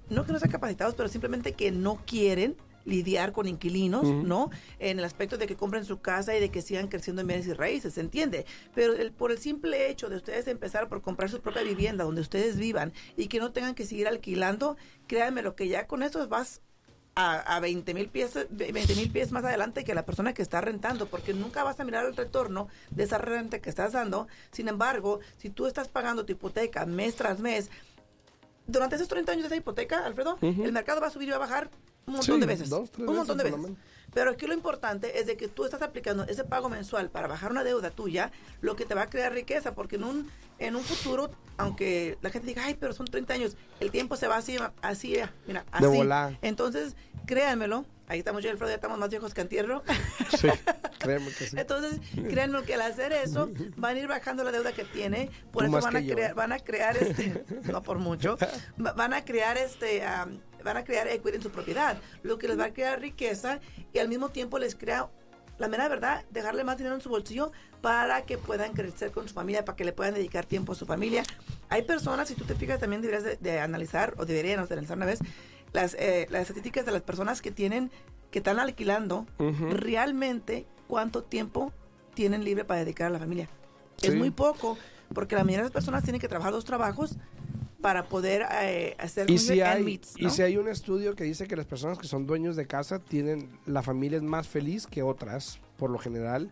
no 0.09 0.25
que 0.25 0.33
no 0.33 0.39
sean 0.39 0.51
capacitados, 0.51 0.95
pero 0.95 1.09
simplemente 1.09 1.53
que 1.53 1.71
no 1.71 2.01
quieren 2.07 2.57
lidiar 2.85 3.33
con 3.33 3.49
inquilinos, 3.49 4.05
¿no? 4.05 4.51
En 4.79 4.99
el 4.99 5.05
aspecto 5.05 5.39
de 5.39 5.47
que 5.47 5.57
compren 5.57 5.85
su 5.85 6.01
casa 6.01 6.37
y 6.37 6.41
de 6.41 6.51
que 6.51 6.63
sigan 6.63 6.89
creciendo 6.89 7.23
en 7.23 7.29
bienes 7.29 7.47
y 7.47 7.53
raíces, 7.53 7.95
¿se 7.95 8.01
entiende? 8.01 8.47
Pero 8.75 8.95
el, 8.95 9.13
por 9.13 9.33
el 9.33 9.39
simple 9.39 9.91
hecho 9.91 10.09
de 10.09 10.17
ustedes 10.17 10.47
empezar 10.49 10.89
por 10.89 11.03
comprar 11.03 11.31
su 11.31 11.41
propia 11.41 11.63
vivienda 11.63 12.05
donde 12.05 12.21
ustedes 12.21 12.57
vivan 12.57 12.93
y 13.17 13.29
que 13.29 13.39
no 13.39 13.53
tengan 13.53 13.75
que 13.75 13.87
seguir 13.87 14.09
alquilando, 14.09 14.77
créanme 15.07 15.43
lo 15.43 15.55
que 15.55 15.69
ya 15.69 15.87
con 15.87 16.03
eso 16.03 16.27
vas 16.29 16.61
a, 17.15 17.57
a 17.57 17.61
20 17.61 17.95
mil 17.95 18.09
pies, 18.09 18.35
20 18.51 18.97
mil 18.97 19.11
pies 19.11 19.31
más 19.31 19.45
adelante 19.45 19.85
que 19.85 19.95
la 19.95 20.05
persona 20.05 20.35
que 20.35 20.43
está 20.43 20.61
rentando, 20.61 21.07
porque 21.07 21.33
nunca 21.33 21.63
vas 21.63 21.79
a 21.81 21.85
mirar 21.85 22.05
el 22.07 22.17
retorno 22.17 22.69
de 22.91 23.05
esa 23.05 23.19
renta 23.19 23.61
que 23.61 23.71
estás 23.71 23.93
dando. 23.93 24.27
Sin 24.51 24.69
embargo, 24.69 25.21
si 25.39 25.49
tú 25.49 25.67
estás 25.67 25.89
pagando 25.89 26.25
tu 26.25 26.33
hipoteca 26.33 26.85
mes 26.87 27.15
tras 27.15 27.39
mes, 27.39 27.71
durante 28.67 28.97
esos 28.97 29.09
30 29.09 29.33
años 29.33 29.43
de 29.43 29.47
esa 29.49 29.57
hipoteca, 29.57 30.05
Alfredo, 30.05 30.39
el 30.41 30.73
mercado 30.73 31.01
va 31.01 31.09
a 31.09 31.11
subir 31.11 31.29
y 31.29 31.31
va 31.31 31.37
a 31.37 31.41
bajar 31.41 31.71
un 32.07 32.15
montón 32.15 32.41
de 32.41 32.47
veces. 32.47 32.71
un 32.71 33.05
montón 33.05 33.39
de 33.39 33.45
veces. 33.45 33.61
Pero 34.15 34.31
aquí 34.31 34.47
lo 34.47 34.55
importante 34.55 35.19
es 35.19 35.27
de 35.27 35.37
que 35.37 35.49
tú 35.49 35.65
estás 35.65 35.83
aplicando 35.83 36.23
ese 36.25 36.45
pago 36.45 36.69
mensual 36.69 37.11
para 37.11 37.27
bajar 37.27 37.51
una 37.51 37.65
deuda 37.65 37.91
tuya, 37.91 38.31
lo 38.61 38.77
que 38.77 38.85
te 38.85 38.95
va 38.95 39.03
a 39.03 39.11
crear 39.11 39.33
riqueza, 39.33 39.75
porque 39.75 39.97
en 39.97 40.05
un, 40.05 40.31
en 40.61 40.77
un 40.77 40.85
futuro, 40.85 41.33
aunque 41.57 42.17
la 42.23 42.31
gente 42.31 42.47
diga, 42.47 42.65
ay, 42.65 42.77
pero 42.79 42.93
son 42.93 43.07
30 43.07 43.35
años, 43.35 43.57
el 43.81 43.91
tiempo 43.91 44.17
se 44.17 44.29
va 44.29 44.37
así, 44.37 44.57
así, 44.83 45.17
mira, 45.49 45.65
así. 45.73 46.01
Entonces, 46.43 46.95
créanmelo, 47.27 47.85
ahí 48.07 48.21
estamos 48.21 48.43
yo 48.43 48.51
y 48.51 48.53
Alfredo, 48.53 48.71
ya 48.71 48.77
estamos 48.77 48.99
más 48.99 49.11
viejos 49.11 49.35
que 49.35 49.41
antierro. 49.41 49.83
Sí, 50.39 50.49
créeme 50.99 51.33
que 51.33 51.47
sí. 51.47 51.57
Entonces, 51.59 52.01
créanme 52.29 52.63
que 52.63 52.75
al 52.75 52.83
hacer 52.83 53.13
eso, 53.13 53.51
van 53.77 53.97
a 53.97 53.99
ir 53.99 54.07
bajando 54.07 54.45
la 54.45 54.53
deuda 54.53 54.73
que 54.73 54.85
tiene, 54.85 55.29
por 55.53 55.65
eso 55.65 55.81
van 55.81 55.97
a, 55.97 56.01
crear, 56.01 56.35
van 56.35 56.53
a 56.53 56.61
crear, 56.61 56.97
este, 56.97 57.45
no 57.65 57.83
por 57.83 57.99
mucho, 57.99 58.39
van 58.77 59.13
a 59.13 59.25
crear 59.25 59.59
este 59.59 60.05
van 60.65 60.77
a 60.77 60.85
crear 60.85 61.07
equity 61.09 61.37
en 61.37 61.43
su 61.43 61.51
propiedad, 61.51 61.99
lo 62.23 62.39
que 62.39 62.49
les 62.49 62.59
va 62.59 62.67
a 62.67 62.73
crear 62.73 63.01
riqueza 63.01 63.61
y 63.93 63.99
al 63.99 64.09
mismo 64.09 64.31
tiempo 64.31 64.59
les 64.59 64.75
crea 64.75 65.09
la 65.59 65.69
mera 65.69 65.89
verdad, 65.89 66.25
dejarle 66.31 66.65
más 66.65 66.79
dinero 66.79 66.97
en 66.97 67.01
su 67.01 67.09
bolsillo 67.09 67.53
para 67.81 68.23
que 68.23 68.39
puedan 68.39 68.73
crecer 68.73 69.13
con 69.13 69.29
su 69.29 69.35
familia, 69.35 69.65
para 69.65 69.77
que 69.77 69.85
le 69.85 69.93
puedan 69.93 70.15
dedicar 70.15 70.47
tiempo 70.47 70.73
a 70.73 70.75
su 70.75 70.87
familia. 70.87 71.23
Hay 71.69 71.83
personas, 71.83 72.29
si 72.29 72.35
tú 72.35 72.45
te 72.45 72.55
fijas, 72.55 72.81
también 72.81 73.03
deberías 73.03 73.41
de, 73.41 73.61
analizar, 73.61 74.15
o 74.17 74.25
deberíamos 74.25 74.69
de 74.69 74.75
analizar 74.75 74.97
una 74.97 75.07
vez, 75.07 75.21
las, 75.73 75.95
eh, 75.95 76.27
las 76.31 76.43
estadísticas 76.43 76.87
de 76.87 76.93
las 76.93 77.03
personas 77.03 77.41
que 77.41 77.51
tienen, 77.51 77.91
que 78.31 78.39
están 78.39 78.59
alquilando, 78.59 79.27
realmente 79.71 80.67
cuánto 80.89 81.23
tiempo 81.23 81.73
tienen 82.15 82.45
libre 82.45 82.65
para 82.65 82.81
dedicar 82.81 83.09
a 83.09 83.11
la 83.11 83.19
familia. 83.19 83.49
Es 84.03 84.15
muy 84.15 84.31
poco, 84.31 84.77
porque 85.13 85.37
la 85.37 85.45
mayoría 85.45 85.59
de 85.59 85.65
las 85.65 85.73
personas 85.73 86.03
tienen 86.03 86.21
que 86.21 86.29
trabajar 86.29 86.53
dos 86.53 86.65
trabajos 86.65 87.17
para 87.85 88.09
poder 88.09 88.47
eh, 88.63 88.97
hacer 88.99 89.31
y 89.31 89.37
si 89.37 89.61
hay 89.61 90.01
y 90.17 90.31
si 90.31 90.41
hay 90.41 90.57
un 90.57 90.69
estudio 90.69 91.15
que 91.15 91.25
dice 91.25 91.47
que 91.47 91.55
las 91.55 91.67
personas 91.67 91.99
que 91.99 92.07
son 92.07 92.27
dueños 92.27 92.57
de 92.57 92.67
casa 92.67 92.99
tienen 92.99 93.51
la 93.67 93.83
familia 93.83 94.17
es 94.17 94.23
más 94.23 94.49
feliz 94.49 94.87
que 94.87 95.03
otras 95.03 95.61
por 95.77 95.91
lo 95.91 95.99
general 95.99 96.51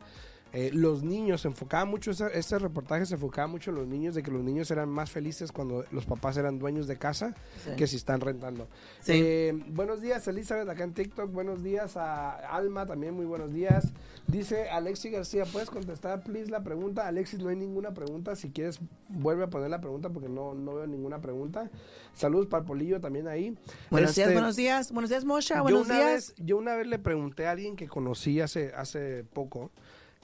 eh, 0.52 0.71
los 0.73 1.02
niños, 1.02 1.40
se 1.40 1.49
enfocaba 1.49 1.87
mucho, 1.87 2.11
este 2.11 2.59
reportaje 2.59 3.06
se 3.06 3.14
enfocaba 3.14 3.47
mucho 3.49 3.71
en 3.71 3.76
los 3.76 3.87
niños, 3.87 4.14
de 4.14 4.23
que 4.23 4.30
los 4.30 4.42
niños 4.42 4.71
eran 4.71 4.90
más 4.90 5.11
felices 5.11 5.50
cuando 5.50 5.85
los 5.90 6.04
papás 6.04 6.37
eran 6.37 6.59
dueños 6.59 6.87
de 6.87 6.99
casa 6.99 7.35
que 7.78 7.87
si 7.87 7.97
están 7.97 8.21
rentando. 8.21 8.68
Eh, 9.06 9.59
buenos 9.68 10.02
días, 10.02 10.28
Elizabeth, 10.28 10.68
acá 10.68 10.85
en 10.85 10.92
TikTok. 10.92 11.32
Buenos 11.32 11.62
días 11.62 11.97
a 11.97 12.32
Alma, 12.32 12.85
también 12.85 13.14
muy 13.14 13.25
buenos 13.25 13.52
días. 13.52 13.92
Dice 14.26 14.68
Alexis 14.68 15.12
García, 15.12 15.44
¿puedes 15.47 15.71
contestar, 15.71 16.23
please, 16.23 16.50
la 16.50 16.62
pregunta? 16.62 17.06
Alexis, 17.09 17.40
no 17.40 17.49
hay 17.49 17.56
ninguna 17.56 17.94
pregunta. 17.94 18.37
Si 18.37 18.50
quieres, 18.50 18.78
vuelve 19.09 19.44
a 19.44 19.50
poner 19.50 19.71
la 19.71 19.80
pregunta 19.80 20.11
porque 20.11 20.28
no, 20.28 20.52
no 20.52 20.75
veo 20.75 20.87
ninguna 20.87 21.23
pregunta. 21.23 21.71
Saludos 22.14 22.47
para 22.47 22.64
Polillo 22.64 23.00
también 23.00 23.26
ahí. 23.26 23.56
Buenos 23.90 24.14
días, 24.14 24.28
este, 24.28 24.35
buenos 24.35 24.56
días. 24.56 24.92
Buenos 24.92 25.09
días, 25.09 25.25
Mosha. 25.25 25.62
Buenos 25.62 25.88
días. 25.88 26.35
yo 26.37 26.59
una 26.59 26.76
vez 26.76 26.87
le 26.87 26.99
pregunté 26.99 27.47
a 27.47 27.52
alguien 27.52 27.75
que 27.75 27.88
conocí 27.88 28.40
hace, 28.40 28.73
hace 28.75 29.25
poco 29.25 29.71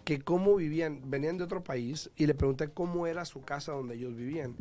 que 0.09 0.23
cómo 0.23 0.57
vivían, 0.57 1.03
venían 1.05 1.37
de 1.37 1.45
otro 1.45 1.63
país 1.63 2.09
y 2.17 2.25
le 2.25 2.33
pregunté 2.33 2.71
cómo 2.71 3.07
era 3.07 3.27
su 3.27 3.43
casa 3.43 3.73
donde 3.73 3.97
ellos 3.97 4.17
vivían. 4.17 4.57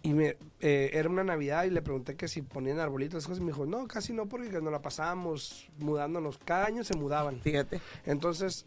Y 0.00 0.14
me, 0.14 0.38
eh, 0.60 0.88
era 0.94 1.10
una 1.10 1.22
Navidad 1.22 1.64
y 1.64 1.70
le 1.70 1.82
pregunté 1.82 2.16
que 2.16 2.28
si 2.28 2.40
ponían 2.40 2.78
arbolitos, 2.78 3.26
cosas, 3.26 3.40
y 3.40 3.42
me 3.42 3.48
dijo, 3.48 3.66
no, 3.66 3.86
casi 3.88 4.14
no, 4.14 4.24
porque 4.24 4.48
nos 4.62 4.72
la 4.72 4.80
pasábamos 4.80 5.68
mudándonos, 5.78 6.38
cada 6.38 6.64
año 6.64 6.82
se 6.82 6.96
mudaban. 6.96 7.42
Fíjate. 7.42 7.82
Entonces, 8.06 8.64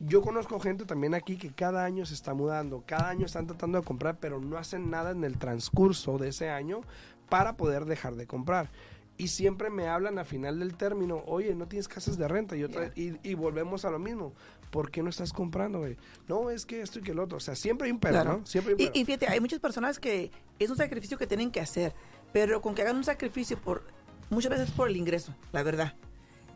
yo 0.00 0.20
conozco 0.20 0.58
gente 0.58 0.84
también 0.84 1.14
aquí 1.14 1.36
que 1.36 1.52
cada 1.52 1.84
año 1.84 2.04
se 2.06 2.14
está 2.14 2.34
mudando, 2.34 2.82
cada 2.84 3.10
año 3.10 3.26
están 3.26 3.46
tratando 3.46 3.78
de 3.78 3.84
comprar, 3.84 4.18
pero 4.18 4.40
no 4.40 4.58
hacen 4.58 4.90
nada 4.90 5.12
en 5.12 5.22
el 5.22 5.38
transcurso 5.38 6.18
de 6.18 6.30
ese 6.30 6.50
año 6.50 6.80
para 7.28 7.56
poder 7.56 7.84
dejar 7.84 8.16
de 8.16 8.26
comprar 8.26 8.68
y 9.18 9.28
siempre 9.28 9.68
me 9.68 9.88
hablan 9.88 10.18
a 10.18 10.24
final 10.24 10.60
del 10.60 10.76
término, 10.76 11.24
oye, 11.26 11.54
no 11.54 11.66
tienes 11.66 11.88
casas 11.88 12.16
de 12.16 12.28
renta 12.28 12.56
y, 12.56 12.62
otra, 12.62 12.92
y, 12.94 13.34
volvemos 13.34 13.84
a 13.84 13.90
lo 13.90 13.98
mismo. 13.98 14.32
¿Por 14.70 14.90
qué 14.90 15.02
no 15.02 15.10
estás 15.10 15.32
comprando, 15.32 15.78
güey? 15.78 15.96
No, 16.26 16.50
es 16.50 16.66
que 16.66 16.80
esto 16.80 16.98
y 16.98 17.02
que 17.02 17.12
el 17.12 17.18
otro. 17.18 17.38
O 17.38 17.40
sea, 17.40 17.54
siempre 17.54 17.86
hay 17.86 17.92
un 17.92 18.00
pero, 18.00 18.24
¿no? 18.24 18.46
Siempre 18.46 18.74
hay 18.78 18.86
un 18.86 18.92
Y, 18.94 19.04
fíjate, 19.04 19.28
hay 19.28 19.40
muchas 19.40 19.60
personas 19.60 19.98
que 19.98 20.30
es 20.58 20.70
un 20.70 20.76
sacrificio 20.76 21.16
que 21.18 21.26
tienen 21.26 21.50
que 21.50 21.60
hacer, 21.60 21.94
pero 22.32 22.60
con 22.60 22.74
que 22.74 22.82
hagan 22.82 22.96
un 22.96 23.04
sacrificio 23.04 23.58
por 23.58 23.84
muchas 24.30 24.50
veces 24.50 24.70
por 24.70 24.88
el 24.88 24.96
ingreso, 24.96 25.34
la 25.52 25.62
verdad. 25.62 25.94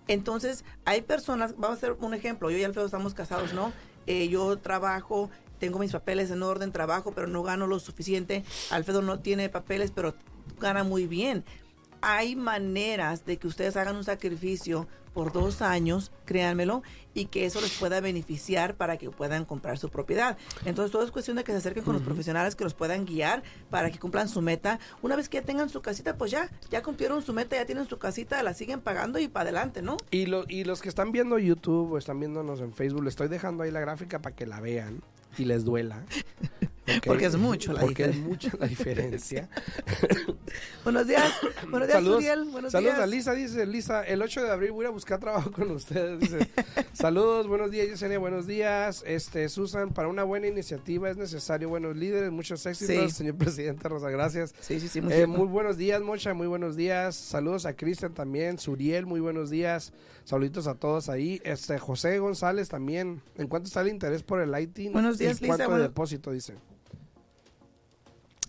Entonces, 0.09 0.65
hay 0.85 1.03
personas, 1.03 1.53
vamos 1.53 1.71
a 1.71 1.73
hacer 1.75 1.97
un 2.01 2.13
ejemplo, 2.13 2.51
yo 2.51 2.59
y 2.59 2.65
Alfredo 2.65 2.87
estamos 2.87 3.15
casados, 3.15 3.55
¿no? 3.55 3.73
Eh, 4.07 4.29
yo 4.29 4.59
trabajo, 4.59 5.31
tengo 5.59 5.79
mis 5.79 5.93
papeles 5.93 6.31
en 6.31 6.43
orden, 6.43 6.73
trabajo, 6.73 7.13
pero 7.13 7.29
no 7.29 7.43
gano 7.43 7.67
lo 7.67 7.79
suficiente. 7.79 8.45
Alfredo 8.71 9.01
no 9.01 9.21
tiene 9.21 9.49
papeles, 9.49 9.93
pero 9.93 10.15
gana 10.61 10.85
muy 10.85 11.07
bien 11.07 11.45
hay 12.03 12.35
maneras 12.35 13.25
de 13.25 13.39
que 13.39 13.47
ustedes 13.47 13.77
hagan 13.77 13.97
un 13.97 14.05
sacrificio 14.05 14.89
por 15.13 15.33
dos 15.33 15.63
años, 15.63 16.13
créanmelo, 16.25 16.83
y 17.15 17.27
que 17.27 17.45
eso 17.45 17.61
les 17.61 17.73
pueda 17.79 18.01
beneficiar 18.01 18.75
para 18.75 18.97
que 18.97 19.11
puedan 19.11 19.45
comprar 19.45 19.79
su 19.79 19.91
propiedad. 19.91 20.37
Entonces, 20.65 20.91
todo 20.93 21.05
es 21.05 21.11
cuestión 21.11 21.37
de 21.37 21.45
que 21.45 21.53
se 21.53 21.59
acerquen 21.59 21.85
con 21.85 21.95
los 21.95 22.03
profesionales 22.03 22.57
que 22.57 22.65
los 22.65 22.75
puedan 22.75 23.05
guiar 23.05 23.43
para 23.71 23.91
que 23.91 23.99
cumplan 23.99 24.29
su 24.29 24.41
meta. 24.41 24.79
Una 25.03 25.17
vez 25.17 25.29
que 25.29 25.39
ya 25.39 25.45
tengan 25.45 25.69
su 25.69 25.83
casita, 25.83 26.17
pues 26.17 26.31
ya, 26.31 26.51
ya 26.71 26.83
cumplieron 26.83 27.23
su 27.23 27.33
meta, 27.33 27.57
ya 27.57 27.67
tienen 27.67 27.87
su 27.87 27.99
casita, 27.99 28.43
la 28.43 28.55
siguen 28.55 28.81
pagando 28.81 29.19
y 29.19 29.29
para 29.29 29.45
adelante, 29.45 29.83
¿no? 29.83 29.97
Y, 30.11 30.27
lo, 30.27 30.45
y 30.49 30.65
los 30.65 30.81
que 30.81 30.89
están 30.89 31.13
viendo 31.13 31.39
YouTube 31.39 31.93
o 31.93 31.99
están 31.99 32.19
viéndonos 32.19 32.61
en 32.61 32.73
Facebook, 32.73 33.05
les 33.05 33.13
estoy 33.13 33.29
dejando 33.29 33.63
ahí 33.63 33.71
la 33.71 33.81
gráfica 33.81 34.21
para 34.21 34.35
que 34.35 34.47
la 34.47 34.61
vean 34.61 35.03
y 35.37 35.45
les 35.45 35.65
duela. 35.65 36.05
Porque 37.07 37.27
es 37.27 37.37
mucho 37.37 37.73
la 37.73 37.81
Porque 37.81 38.07
es 38.07 38.17
mucha 38.17 38.51
la 38.59 38.67
diferencia. 38.67 39.49
buenos 40.85 41.07
días, 41.07 41.33
buenos 41.71 41.87
días, 41.87 41.99
saludos, 41.99 42.19
Uriel. 42.19 42.45
Buenos 42.47 42.73
saludos 42.73 42.97
a 42.97 43.07
Lisa, 43.07 43.35
dice 43.35 43.67
Lisa, 43.67 44.03
el 44.03 44.21
8 44.21 44.43
de 44.43 44.51
abril 44.51 44.73
voy 44.73 44.87
a 44.87 44.91
buscar 44.91 45.02
trabajo 45.05 45.53
con 45.53 45.71
ustedes. 45.71 46.21
Dice, 46.21 46.49
saludos, 46.93 47.47
buenos 47.47 47.71
días, 47.71 47.89
Yesenia, 47.89 48.19
buenos 48.19 48.47
días. 48.47 49.03
Este, 49.07 49.49
Susan, 49.49 49.91
para 49.93 50.09
una 50.09 50.25
buena 50.25 50.47
iniciativa 50.47 51.11
es 51.11 51.17
necesario 51.17 51.69
buenos 51.69 51.97
líderes, 51.97 52.31
muchos 52.31 52.65
éxitos, 52.67 53.13
señor 53.13 53.37
presidente 53.37 53.89
Rosa, 53.89 54.11
gracias. 54.11 54.55
Sí, 54.61 54.81
sí, 54.81 54.89
sí. 54.89 55.01
Muy, 55.01 55.13
eh, 55.13 55.27
muy 55.27 55.47
buenos 55.47 55.77
días, 55.77 56.01
Mocha, 56.03 56.35
muy 56.35 56.47
buenos 56.47 56.77
días. 56.77 57.17
Saludos 57.17 57.67
a 57.67 57.75
Cristian 57.75 58.15
también, 58.15 58.59
Suriel, 58.59 59.07
muy 59.07 59.21
buenos 59.21 59.51
días. 59.51 59.93
Saluditos 60.25 60.67
a 60.67 60.75
todos 60.75 61.09
ahí. 61.09 61.41
Este, 61.45 61.79
José 61.79 62.19
González 62.19 62.69
también. 62.69 63.23
¿En 63.37 63.49
cuánto 63.49 63.67
está 63.67 63.81
el 63.81 63.89
interés 63.89 64.23
por 64.23 64.41
el 64.41 64.57
IT? 64.59 64.93
Buenos 64.93 65.19
días, 65.19 65.41
Lisa. 65.41 65.57
¿Cuánto 65.57 65.77
de 65.77 65.83
depósito, 65.83 66.31
dice? 66.31 66.55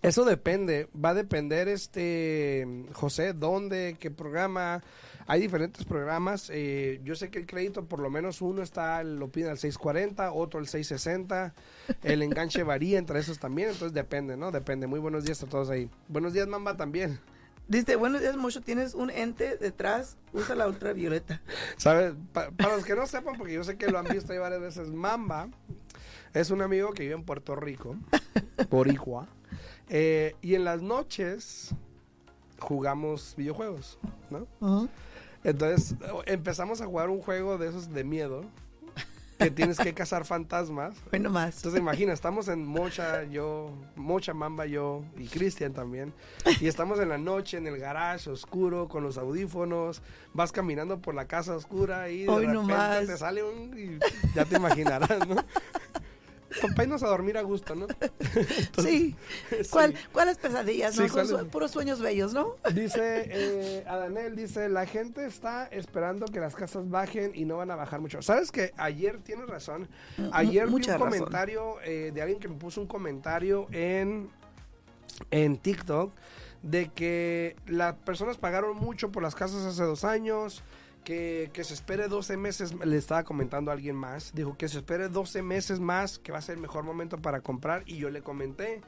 Eso 0.03 0.25
depende, 0.25 0.89
va 0.93 1.12
a 1.12 1.13
depender, 1.13 1.69
este, 1.69 2.67
José, 2.91 3.31
dónde, 3.31 3.95
qué 3.98 4.12
programa. 4.12 4.83
Hay 5.27 5.41
diferentes 5.41 5.85
programas. 5.85 6.49
Eh, 6.53 7.01
yo 7.03 7.15
sé 7.15 7.29
que 7.29 7.39
el 7.39 7.45
crédito, 7.45 7.85
por 7.85 7.99
lo 7.99 8.09
menos 8.09 8.41
uno 8.41 8.61
está, 8.61 9.03
lo 9.03 9.29
pide 9.29 9.49
al 9.49 9.57
640, 9.57 10.31
otro 10.31 10.59
al 10.59 10.67
660. 10.67 11.53
El 12.03 12.21
enganche 12.21 12.63
varía 12.63 12.97
entre 12.97 13.19
esos 13.19 13.39
también, 13.39 13.69
entonces 13.69 13.93
depende, 13.93 14.37
¿no? 14.37 14.51
Depende. 14.51 14.87
Muy 14.87 14.99
buenos 14.99 15.23
días 15.23 15.41
a 15.43 15.47
todos 15.47 15.69
ahí. 15.69 15.89
Buenos 16.07 16.33
días, 16.33 16.47
Mamba, 16.47 16.75
también. 16.77 17.19
Dice, 17.67 17.95
buenos 17.95 18.21
días, 18.21 18.35
Mocho, 18.35 18.61
tienes 18.61 18.93
un 18.93 19.09
ente 19.09 19.57
detrás, 19.57 20.17
usa 20.33 20.53
la 20.53 20.67
ultravioleta. 20.67 21.41
¿Sabes? 21.77 22.13
para 22.33 22.75
los 22.75 22.83
que 22.83 22.93
no 22.93 23.07
sepan, 23.07 23.37
porque 23.37 23.53
yo 23.53 23.63
sé 23.63 23.77
que 23.77 23.89
lo 23.89 23.97
han 23.97 24.05
visto 24.05 24.33
ahí 24.33 24.39
varias 24.39 24.59
veces, 24.59 24.89
Mamba 24.89 25.47
es 26.33 26.49
un 26.49 26.61
amigo 26.61 26.93
que 26.93 27.03
vive 27.03 27.15
en 27.15 27.23
Puerto 27.23 27.55
Rico, 27.55 27.95
por 28.69 28.87
Igua. 28.87 29.27
Eh, 29.89 30.35
y 30.41 30.55
en 30.55 30.63
las 30.63 30.81
noches 30.81 31.75
jugamos 32.59 33.35
videojuegos, 33.37 33.99
¿no? 34.29 34.89
Entonces 35.43 35.95
empezamos 36.25 36.81
a 36.81 36.85
jugar 36.85 37.09
un 37.09 37.21
juego 37.21 37.57
de 37.57 37.69
esos 37.69 37.93
de 37.93 38.03
miedo 38.03 38.45
que 39.38 39.51
tienes 39.51 39.77
que 39.77 39.93
cazar 39.93 40.25
fantasmas. 40.25 40.95
Bueno, 41.09 41.29
más. 41.29 41.57
Entonces 41.57 41.79
imagina, 41.79 42.13
estamos 42.13 42.47
en 42.47 42.65
Mocha, 42.65 43.23
yo, 43.23 43.71
Mocha, 43.95 44.33
Mamba, 44.33 44.65
yo 44.65 45.03
y 45.17 45.27
Cristian 45.27 45.73
también. 45.73 46.13
Y 46.59 46.67
estamos 46.67 47.00
en 47.00 47.09
la 47.09 47.17
noche 47.17 47.57
en 47.57 47.67
el 47.67 47.77
garage 47.77 48.29
oscuro 48.29 48.88
con 48.88 49.03
los 49.03 49.17
audífonos. 49.17 50.01
Vas 50.33 50.51
caminando 50.51 51.00
por 51.00 51.13
la 51.13 51.25
casa 51.25 51.55
oscura 51.55 52.09
y 52.09 52.23
de 52.23 52.29
Hoy 52.29 52.47
repente 52.47 53.05
te 53.05 53.17
sale 53.17 53.43
un 53.43 53.77
y 53.77 54.00
ya 54.35 54.45
te 54.45 54.55
imaginarás, 54.55 55.27
¿no? 55.27 55.35
Para 56.62 56.83
irnos 56.83 57.03
a 57.03 57.07
dormir 57.07 57.38
a 57.38 57.41
gusto, 57.41 57.75
¿no? 57.75 57.88
sí. 58.81 59.15
¿Cuáles 60.12 60.38
pesadillas? 60.38 60.98
no? 60.98 61.25
Son 61.25 61.50
puros 61.50 61.72
sueños 61.72 62.00
bellos, 62.00 62.33
¿no? 62.33 62.55
Dice 62.74 63.27
eh, 63.29 63.83
Adanel, 63.88 64.36
dice, 64.36 64.69
la 64.69 64.86
gente 64.86 65.25
está 65.25 65.67
esperando 65.67 66.25
que 66.25 66.39
las 66.39 66.55
casas 66.55 66.89
bajen 66.89 67.31
y 67.36 67.45
no 67.45 67.57
van 67.57 67.72
a 67.72 67.75
bajar 67.75 68.01
mucho. 68.01 68.22
¿Sabes 68.22 68.51
que 68.51 68.74
Ayer, 68.77 69.19
tienes 69.19 69.48
razón, 69.48 69.88
ayer 70.31 70.67
vi 70.67 70.89
un 70.89 70.98
comentario 70.98 71.75
eh, 71.83 72.12
de 72.13 72.22
alguien 72.22 72.39
que 72.39 72.48
me 72.48 72.55
puso 72.55 72.81
un 72.81 72.88
comentario 72.88 73.67
en, 73.72 74.29
en 75.31 75.57
TikTok 75.57 76.12
de 76.62 76.89
que 76.89 77.55
las 77.67 77.95
personas 77.95 78.38
pagaron 78.38 78.77
mucho 78.77 79.12
por 79.12 79.22
las 79.22 79.36
casas 79.36 79.65
hace 79.65 79.83
dos 79.83 80.03
años, 80.03 80.63
que, 81.03 81.51
se 81.63 81.74
espere 81.74 82.07
12 82.07 82.38
meses, 82.38 82.74
le 82.86 82.98
estaba 82.98 83.24
comentando 83.24 83.72
a 83.72 83.74
alguien 83.74 83.95
más, 83.95 84.31
dijo 84.33 84.57
que 84.57 84.67
se 84.67 84.77
espere 84.77 85.10
12 85.10 85.41
meses 85.41 85.79
más, 85.79 86.19
que 86.19 86.31
va 86.31 86.39
a 86.39 86.41
ser 86.41 86.55
el 86.55 86.62
mejor 86.62 86.83
momento 86.83 87.17
para 87.22 87.41
comprar, 87.41 87.83
y 87.86 87.98
yo 87.98 88.10
le 88.10 88.22
comenté, 88.22 88.81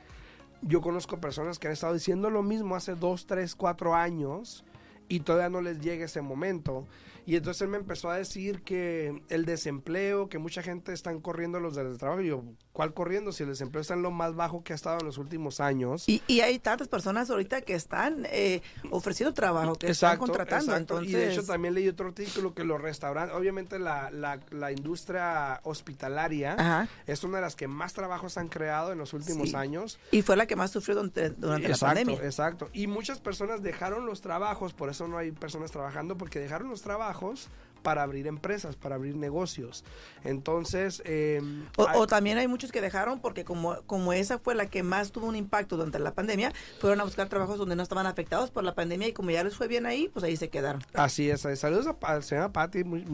yo 0.62 0.81
conozco 0.81 1.19
personas 1.19 1.60
que 1.60 1.67
han 1.67 1.74
estado 1.74 1.93
diciendo 1.93 2.29
lo 2.29 2.43
mismo 2.43 2.75
hace 2.75 2.95
2, 2.95 3.27
3, 3.27 3.55
4 3.55 3.95
años, 3.95 4.63
y 5.07 5.19
todavía 5.19 5.50
no 5.50 5.62
les 5.62 5.79
llega 5.79 6.05
ese 6.05 6.22
momento. 6.22 6.88
Y 7.25 7.36
entonces 7.36 7.62
él 7.62 7.69
me 7.69 7.77
empezó 7.77 8.10
a 8.10 8.17
decir 8.17 8.62
que 8.63 9.22
el 9.29 9.45
desempleo, 9.45 10.29
que 10.29 10.38
mucha 10.38 10.62
gente 10.62 10.93
están 10.93 11.22
corriendo 11.22 11.60
los 11.60 11.75
del 11.75 11.98
trabajo. 11.98 12.22
Y 12.22 12.27
yo, 12.27 12.43
¿cuál 12.75 12.94
corriendo? 12.94 13.32
Si 13.32 13.41
el 13.44 13.50
desempleo 13.50 13.82
está 13.82 13.94
en 13.94 14.01
lo 14.01 14.12
más 14.12 14.36
bajo 14.36 14.62
que 14.62 14.74
ha 14.74 14.75
estado 14.75 15.00
en 15.00 15.05
los 15.05 15.17
últimos 15.17 15.62
años. 15.62 16.10
Y, 16.10 16.22
y 16.27 16.41
hay 16.41 16.60
tantas 16.60 16.89
personas 16.89 17.29
ahorita 17.29 17.62
que 17.62 17.74
están 17.74 18.27
eh, 18.29 18.62
ofreciendo 18.91 19.34
trabajo, 19.34 19.75
que 19.75 19.88
están 19.88 20.17
contratando. 20.17 20.75
Entonces... 20.75 21.10
Y 21.10 21.13
de 21.13 21.32
hecho 21.32 21.46
también 21.46 21.74
leí 21.74 21.88
otro 21.88 22.10
artículo 22.10 22.53
que 22.53 22.65
los 22.65 22.82
restaurantes, 22.82 23.34
obviamente 23.34 23.79
la, 23.79 24.12
la, 24.12 24.41
la 24.51 24.74
industria 24.74 25.62
hospitalaria 25.63 26.89
es 27.08 27.24
una 27.24 27.38
de 27.38 27.44
las 27.44 27.55
que 27.55 27.70
más 27.70 27.94
trabajos 27.94 28.38
han 28.38 28.50
creado 28.50 28.91
en 28.91 28.98
los 28.98 29.13
últimos 29.13 29.53
años. 29.53 29.98
Y 30.12 30.22
fue 30.22 30.36
la 30.36 30.46
que 30.46 30.58
más 30.58 30.72
sufrió 30.72 30.96
durante, 30.96 31.29
durante 31.29 31.70
la 31.70 31.77
pandemia. 31.77 32.15
Exacto. 32.24 32.70
Y 32.74 32.88
muchas 32.88 33.22
personas 33.22 33.63
dejaron 33.63 34.05
los 34.05 34.20
trabajos, 34.20 34.74
por 34.74 34.89
eso 34.89 35.08
no 35.08 35.17
hay 35.17 35.32
personas 35.32 35.72
trabajando, 35.72 36.17
porque 36.17 36.39
dejaron 36.39 36.67
los 36.67 36.82
trabajos 36.82 37.48
para 37.85 38.01
abrir 38.01 38.25
empresas, 38.25 38.75
para 38.75 38.95
abrir 38.95 39.15
negocios. 39.15 39.83
Entonces... 40.23 41.03
Eh, 41.05 41.39
o, 41.77 41.83
o, 41.99 42.07
también 42.07 42.39
hay 42.39 42.47
muchos 42.47 42.71
que 42.71 42.81
dejaron 42.81 43.19
porque 43.19 43.45
como, 43.45 43.79
como 43.85 44.11
esa 44.11 44.39
fue 44.39 44.55
la 44.55 44.65
que 44.65 44.81
más 44.81 45.11
tuvo 45.11 45.27
un 45.27 45.35
impacto 45.35 45.77
durante 45.77 45.99
la 45.99 46.15
pandemia, 46.15 46.51
fueron 46.79 46.99
a 46.99 47.03
buscar 47.03 47.29
trabajos 47.29 47.59
donde 47.59 47.75
no 47.75 47.83
estaban 47.83 48.07
afectados 48.07 48.49
por 48.49 48.63
la 48.63 48.73
pandemia 48.73 49.09
y 49.09 49.13
como 49.13 49.29
ya 49.29 49.43
les 49.43 49.55
fue 49.55 49.67
bien 49.67 49.85
ahí, 49.85 50.09
pues 50.11 50.25
ahí 50.25 50.35
se 50.35 50.49
quedaron. 50.49 50.81
Así 50.95 51.29
es. 51.29 51.45
Saludos 51.59 51.85
a, 51.85 51.95
a 52.01 52.15
la 52.15 52.21
señora 52.23 52.51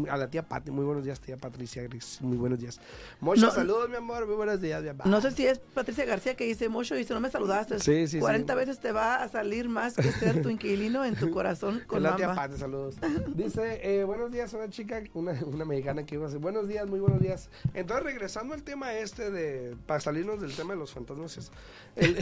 a 0.09 0.17
la 0.17 0.29
tía 0.29 0.43
Patti. 0.43 0.71
Muy 0.71 0.85
buenos 0.85 1.03
días, 1.03 1.19
tía 1.19 1.35
Patricia 1.35 1.83
Gris. 1.83 2.19
Muy 2.21 2.37
buenos 2.37 2.59
días. 2.59 2.79
Mocho, 3.19 3.51
saludos, 3.51 3.89
mi 3.89 3.97
amor. 3.97 4.25
Muy 4.25 4.35
buenos 4.35 4.61
días. 4.61 4.81
No 5.03 5.19
sé 5.19 5.31
si 5.31 5.45
es 5.45 5.59
Patricia 5.59 6.05
García 6.05 6.35
que 6.35 6.45
dice, 6.45 6.69
Mocho, 6.69 6.95
si 6.95 7.05
no 7.13 7.19
me 7.19 7.29
saludaste, 7.29 7.79
sí, 7.79 8.07
sí, 8.07 8.19
40 8.19 8.55
veces 8.55 8.79
te 8.79 8.93
va 8.93 9.17
a 9.21 9.27
salir 9.27 9.67
más 9.67 9.95
que 9.95 10.11
ser 10.13 10.41
tu 10.41 10.49
inquilino 10.49 11.03
en 11.03 11.15
tu 11.15 11.29
corazón 11.31 11.81
con 11.87 12.03
la 12.03 12.15
tía 12.15 12.33
Patti, 12.33 12.57
saludos. 12.57 12.95
Dice, 13.35 13.79
eh, 13.83 14.03
buenos 14.03 14.31
días, 14.31 14.51
una 14.62 14.70
chica, 14.72 15.01
una, 15.13 15.34
una 15.46 15.65
mexicana 15.65 16.06
que 16.06 16.15
iba 16.15 16.25
a 16.25 16.27
decir, 16.27 16.41
buenos 16.41 16.68
días, 16.68 16.88
muy 16.88 17.00
buenos 17.00 17.20
días. 17.20 17.50
Entonces, 17.74 18.06
regresando 18.06 18.53
al 18.53 18.63
tema 18.63 18.94
este 18.94 19.32
de, 19.32 19.75
para 19.88 20.00
salirnos 20.00 20.39
del 20.39 20.56
tema 20.56 20.74
de 20.74 20.80
los 20.80 20.94
fantasmas, 20.94 21.38
es, 21.38 21.51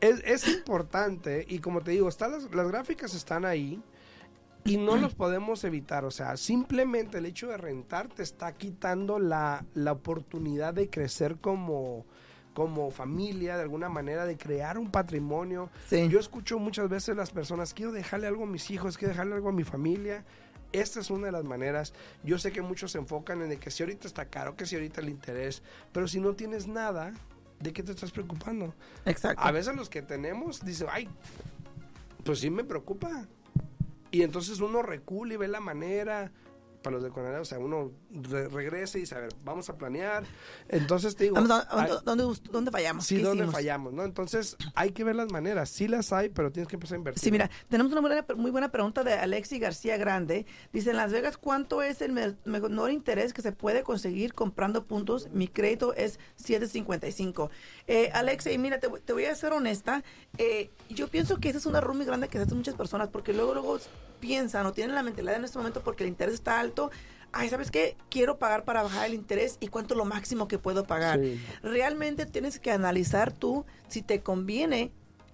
es, 0.00 0.22
es, 0.24 0.48
importante 0.48 1.44
y 1.48 1.58
como 1.58 1.82
te 1.82 1.90
digo, 1.90 2.08
están 2.08 2.32
las, 2.32 2.54
las 2.54 2.68
gráficas 2.68 3.14
están 3.14 3.44
ahí 3.44 3.82
y 4.64 4.78
no 4.78 4.96
los 4.96 5.14
podemos 5.14 5.62
evitar. 5.64 6.04
O 6.04 6.10
sea, 6.10 6.36
simplemente 6.36 7.18
el 7.18 7.26
hecho 7.26 7.48
de 7.48 7.58
rentar 7.58 8.08
te 8.08 8.22
está 8.22 8.52
quitando 8.54 9.18
la, 9.18 9.64
la 9.74 9.92
oportunidad 9.92 10.72
de 10.72 10.88
crecer 10.88 11.36
como, 11.36 12.06
como 12.54 12.90
familia, 12.90 13.56
de 13.56 13.62
alguna 13.62 13.90
manera, 13.90 14.24
de 14.24 14.38
crear 14.38 14.78
un 14.78 14.90
patrimonio. 14.90 15.68
Sí. 15.88 16.08
Yo 16.08 16.18
escucho 16.18 16.58
muchas 16.58 16.88
veces 16.88 17.16
las 17.16 17.30
personas, 17.30 17.74
quiero 17.74 17.92
dejarle 17.92 18.26
algo 18.26 18.44
a 18.44 18.46
mis 18.46 18.70
hijos, 18.70 18.96
quiero 18.96 19.12
dejarle 19.12 19.34
algo 19.34 19.50
a 19.50 19.52
mi 19.52 19.64
familia. 19.64 20.24
Esta 20.74 20.98
es 20.98 21.08
una 21.08 21.26
de 21.26 21.32
las 21.32 21.44
maneras. 21.44 21.94
Yo 22.24 22.36
sé 22.36 22.50
que 22.50 22.60
muchos 22.60 22.90
se 22.90 22.98
enfocan 22.98 23.42
en 23.42 23.52
el 23.52 23.60
que 23.60 23.70
si 23.70 23.84
ahorita 23.84 24.08
está 24.08 24.24
caro, 24.24 24.56
que 24.56 24.66
si 24.66 24.74
ahorita 24.74 25.00
el 25.00 25.08
interés, 25.08 25.62
pero 25.92 26.08
si 26.08 26.18
no 26.18 26.34
tienes 26.34 26.66
nada, 26.66 27.14
¿de 27.60 27.72
qué 27.72 27.84
te 27.84 27.92
estás 27.92 28.10
preocupando? 28.10 28.74
Exacto. 29.06 29.40
A 29.40 29.52
veces 29.52 29.76
los 29.76 29.88
que 29.88 30.02
tenemos 30.02 30.64
dicen, 30.64 30.88
ay, 30.90 31.08
pues 32.24 32.40
sí 32.40 32.50
me 32.50 32.64
preocupa. 32.64 33.28
Y 34.10 34.22
entonces 34.22 34.58
uno 34.58 34.82
recula 34.82 35.34
y 35.34 35.36
ve 35.36 35.46
la 35.46 35.60
manera, 35.60 36.32
para 36.84 36.96
los 36.96 37.02
de 37.02 37.10
Conalep, 37.10 37.40
o 37.40 37.44
sea, 37.44 37.58
uno 37.58 37.90
re 38.10 38.46
regresa 38.46 38.98
y 38.98 39.00
dice, 39.00 39.16
a 39.16 39.20
ver, 39.20 39.30
vamos 39.42 39.68
a 39.70 39.76
planear. 39.76 40.22
Entonces 40.68 41.16
te 41.16 41.24
digo... 41.24 41.40
¿Dónde, 41.40 41.54
dónde, 42.04 42.40
dónde 42.52 42.70
fallamos? 42.70 43.06
Sí, 43.06 43.20
¿dónde 43.20 43.48
fallamos? 43.48 43.92
¿no? 43.92 44.04
Entonces 44.04 44.56
hay 44.74 44.90
que 44.90 45.02
ver 45.02 45.16
las 45.16 45.32
maneras. 45.32 45.70
Sí 45.70 45.88
las 45.88 46.12
hay, 46.12 46.28
pero 46.28 46.52
tienes 46.52 46.68
que 46.68 46.76
empezar 46.76 46.96
a 46.96 46.98
invertir. 46.98 47.22
Sí, 47.22 47.32
mira, 47.32 47.50
tenemos 47.68 47.90
una 47.90 48.02
buena, 48.02 48.24
muy 48.36 48.50
buena 48.50 48.70
pregunta 48.70 49.02
de 49.02 49.14
Alexi 49.14 49.58
García 49.58 49.96
Grande. 49.96 50.46
Dice, 50.72 50.90
en 50.90 50.98
Las 50.98 51.10
Vegas, 51.10 51.38
¿cuánto 51.38 51.82
es 51.82 52.02
el 52.02 52.12
menor 52.44 52.92
interés 52.92 53.32
que 53.32 53.42
se 53.42 53.52
puede 53.52 53.82
conseguir 53.82 54.34
comprando 54.34 54.84
puntos? 54.84 55.28
Mi 55.32 55.48
crédito 55.48 55.94
es 55.94 56.20
7.55. 56.38 57.48
Eh, 57.86 58.10
Alexi, 58.12 58.56
mira, 58.58 58.78
te, 58.78 58.88
te, 58.88 59.12
voy 59.14 59.24
a 59.24 59.34
ser 59.34 59.54
honesta. 59.54 60.04
Eh, 60.36 60.70
yo 60.90 61.08
pienso 61.08 61.38
que 61.38 61.48
esa 61.48 61.58
es 61.58 61.66
una 61.66 61.78
error 61.78 61.94
muy 61.94 62.04
grande 62.04 62.28
que 62.28 62.38
hacen 62.38 62.58
muchas 62.58 62.74
personas, 62.74 63.08
porque 63.08 63.32
luego, 63.32 63.54
luego 63.54 63.78
piensan 64.28 64.64
o 64.64 64.72
tienen 64.72 64.94
la 64.94 65.02
mentalidad 65.02 65.36
en 65.36 65.44
este 65.44 65.58
momento 65.58 65.82
porque 65.82 66.02
el 66.04 66.08
interés 66.08 66.34
está 66.34 66.58
alto, 66.58 66.90
ay, 67.32 67.50
¿sabes 67.50 67.70
qué? 67.70 67.94
Quiero 68.08 68.38
pagar 68.38 68.64
para 68.64 68.82
bajar 68.82 69.06
el 69.06 69.12
interés 69.14 69.58
y 69.60 69.68
cuánto 69.68 69.92
es 69.92 69.98
lo 69.98 70.06
máximo 70.06 70.48
que 70.48 70.58
puedo 70.58 70.84
pagar. 70.84 71.20
Sí. 71.20 71.38
Realmente 71.62 72.24
tienes 72.24 72.58
que 72.58 72.70
analizar 72.70 73.32
tú 73.32 73.66
si 73.88 74.00
te 74.00 74.22
conviene 74.22 74.92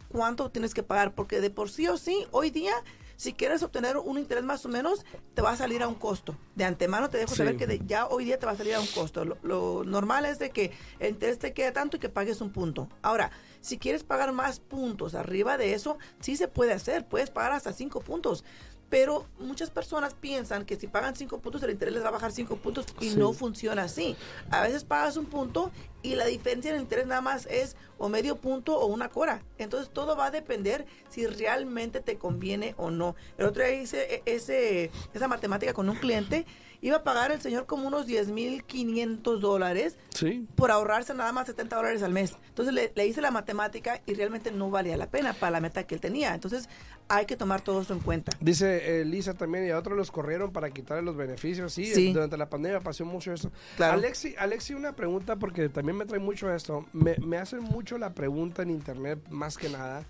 cuánto 0.08 0.50
tienes 0.50 0.74
que 0.74 0.82
pagar, 0.82 1.14
porque 1.14 1.40
de 1.40 1.50
por 1.50 1.70
sí 1.70 1.86
o 1.86 1.96
sí, 1.96 2.26
hoy 2.32 2.50
día, 2.50 2.72
si 3.16 3.32
quieres 3.34 3.62
obtener 3.62 3.96
un 3.96 4.18
interés 4.18 4.42
más 4.42 4.64
o 4.66 4.68
menos, 4.68 5.04
te 5.34 5.42
va 5.42 5.52
a 5.52 5.56
salir 5.56 5.82
a 5.84 5.88
un 5.88 5.94
costo. 5.94 6.34
De 6.56 6.64
antemano 6.64 7.10
te 7.10 7.18
dejo 7.18 7.30
Sí. 7.30 7.36
saber 7.36 7.56
que 7.56 7.66
de- 7.68 7.80
ya 7.86 8.06
hoy 8.08 8.24
día 8.24 8.38
te 8.40 8.46
va 8.46 8.52
a 8.52 8.56
salir 8.56 8.74
a 8.74 8.80
un 8.80 8.86
costo. 8.88 9.24
Lo, 9.24 9.36
lo 9.42 9.84
normal 9.84 10.24
es 10.24 10.38
de 10.40 10.50
que 10.50 10.72
el 10.98 11.10
interés 11.10 11.38
te 11.38 11.52
quede 11.52 11.70
tanto 11.70 11.96
y 11.96 12.00
que 12.00 12.08
pagues 12.08 12.40
un 12.40 12.50
punto. 12.50 12.88
Ahora, 13.02 13.30
si 13.60 13.76
quieres 13.78 14.02
pagar 14.04 14.32
más 14.32 14.58
puntos 14.58 15.14
arriba 15.14 15.58
de 15.58 15.74
eso, 15.74 15.98
sí 16.20 16.34
se 16.34 16.48
puede 16.48 16.72
hacer. 16.72 17.06
Puedes 17.06 17.28
pagar 17.30 17.52
hasta 17.52 17.74
cinco 17.74 18.00
puntos. 18.00 18.42
Pero 18.90 19.24
muchas 19.38 19.70
personas 19.70 20.14
piensan 20.14 20.64
que 20.66 20.74
si 20.76 20.88
pagan 20.88 21.14
cinco 21.16 21.38
puntos, 21.38 21.62
el 21.62 21.70
interés 21.70 21.94
les 21.94 22.02
va 22.04 22.08
a 22.08 22.12
bajar 22.12 22.32
cinco 22.32 22.56
puntos 22.56 22.86
y 23.00 23.10
Sí. 23.10 23.16
no 23.16 23.32
funciona 23.32 23.84
así. 23.84 24.16
A 24.50 24.60
veces 24.62 24.82
pagas 24.84 25.16
un 25.16 25.26
punto 25.26 25.70
y 26.02 26.16
la 26.16 26.26
diferencia 26.26 26.70
en 26.70 26.76
el 26.76 26.82
interés 26.82 27.06
nada 27.06 27.20
más 27.20 27.46
es 27.46 27.76
o 27.98 28.08
medio 28.08 28.36
punto 28.36 28.76
o 28.78 28.86
una 28.86 29.08
cora. 29.08 29.42
Entonces 29.58 29.90
todo 29.92 30.16
va 30.16 30.26
a 30.26 30.30
depender 30.32 30.86
si 31.08 31.26
realmente 31.26 32.00
te 32.00 32.18
conviene 32.18 32.74
o 32.78 32.90
no. 32.90 33.14
El 33.38 33.46
otro 33.46 33.62
día 33.64 33.80
hice 33.80 34.16
e- 34.16 34.22
ese, 34.26 34.90
esa 35.14 35.28
matemática 35.28 35.72
con 35.72 35.88
un 35.88 35.96
cliente. 35.96 36.44
Iba 36.82 36.96
a 36.98 37.02
pagar 37.04 37.30
el 37.30 37.40
señor 37.42 37.66
como 37.66 37.86
unos 37.88 38.06
10.500 38.06 39.38
dólares 39.40 39.96
Sí. 40.14 40.46
por 40.54 40.70
ahorrarse 40.70 41.12
nada 41.14 41.32
más 41.32 41.46
70 41.46 41.76
dólares 41.76 42.02
al 42.02 42.12
mes. 42.12 42.34
Entonces 42.48 42.72
le, 42.74 42.92
le 42.94 43.06
hice 43.06 43.20
la 43.20 43.30
matemática 43.30 44.00
y 44.06 44.14
realmente 44.14 44.50
no 44.50 44.70
valía 44.70 44.96
la 44.96 45.10
pena 45.10 45.32
para 45.34 45.50
la 45.52 45.60
meta 45.60 45.84
que 45.86 45.94
él 45.94 46.00
tenía. 46.00 46.34
Entonces 46.34 46.68
hay 47.08 47.26
que 47.26 47.36
tomar 47.36 47.60
todo 47.60 47.82
eso 47.82 47.92
en 47.92 48.00
cuenta. 48.00 48.32
Dice 48.40 49.00
eh, 49.00 49.04
Lisa 49.04 49.34
también, 49.34 49.66
y 49.66 49.70
a 49.70 49.78
otros 49.78 49.96
los 49.96 50.10
corrieron 50.10 50.52
para 50.52 50.70
quitarle 50.70 51.02
los 51.02 51.16
beneficios. 51.16 51.72
Sí, 51.72 51.86
Sí. 51.86 52.12
durante 52.12 52.36
la 52.36 52.48
pandemia 52.48 52.80
pasó 52.80 53.04
mucho 53.04 53.32
eso. 53.32 53.50
Claro. 53.76 53.94
Alexi, 53.94 54.34
Alexi, 54.38 54.74
una 54.74 54.94
pregunta, 54.96 55.36
porque 55.36 55.68
también 55.68 55.96
me 55.98 56.06
trae 56.06 56.20
mucho 56.20 56.52
esto. 56.54 56.86
Me, 56.92 57.16
me 57.18 57.36
hacen 57.36 57.60
mucho 57.60 57.98
la 57.98 58.14
pregunta 58.14 58.62
en 58.62 58.70
internet, 58.70 59.18
más 59.28 59.58
que 59.58 59.68
nada, 59.68 60.04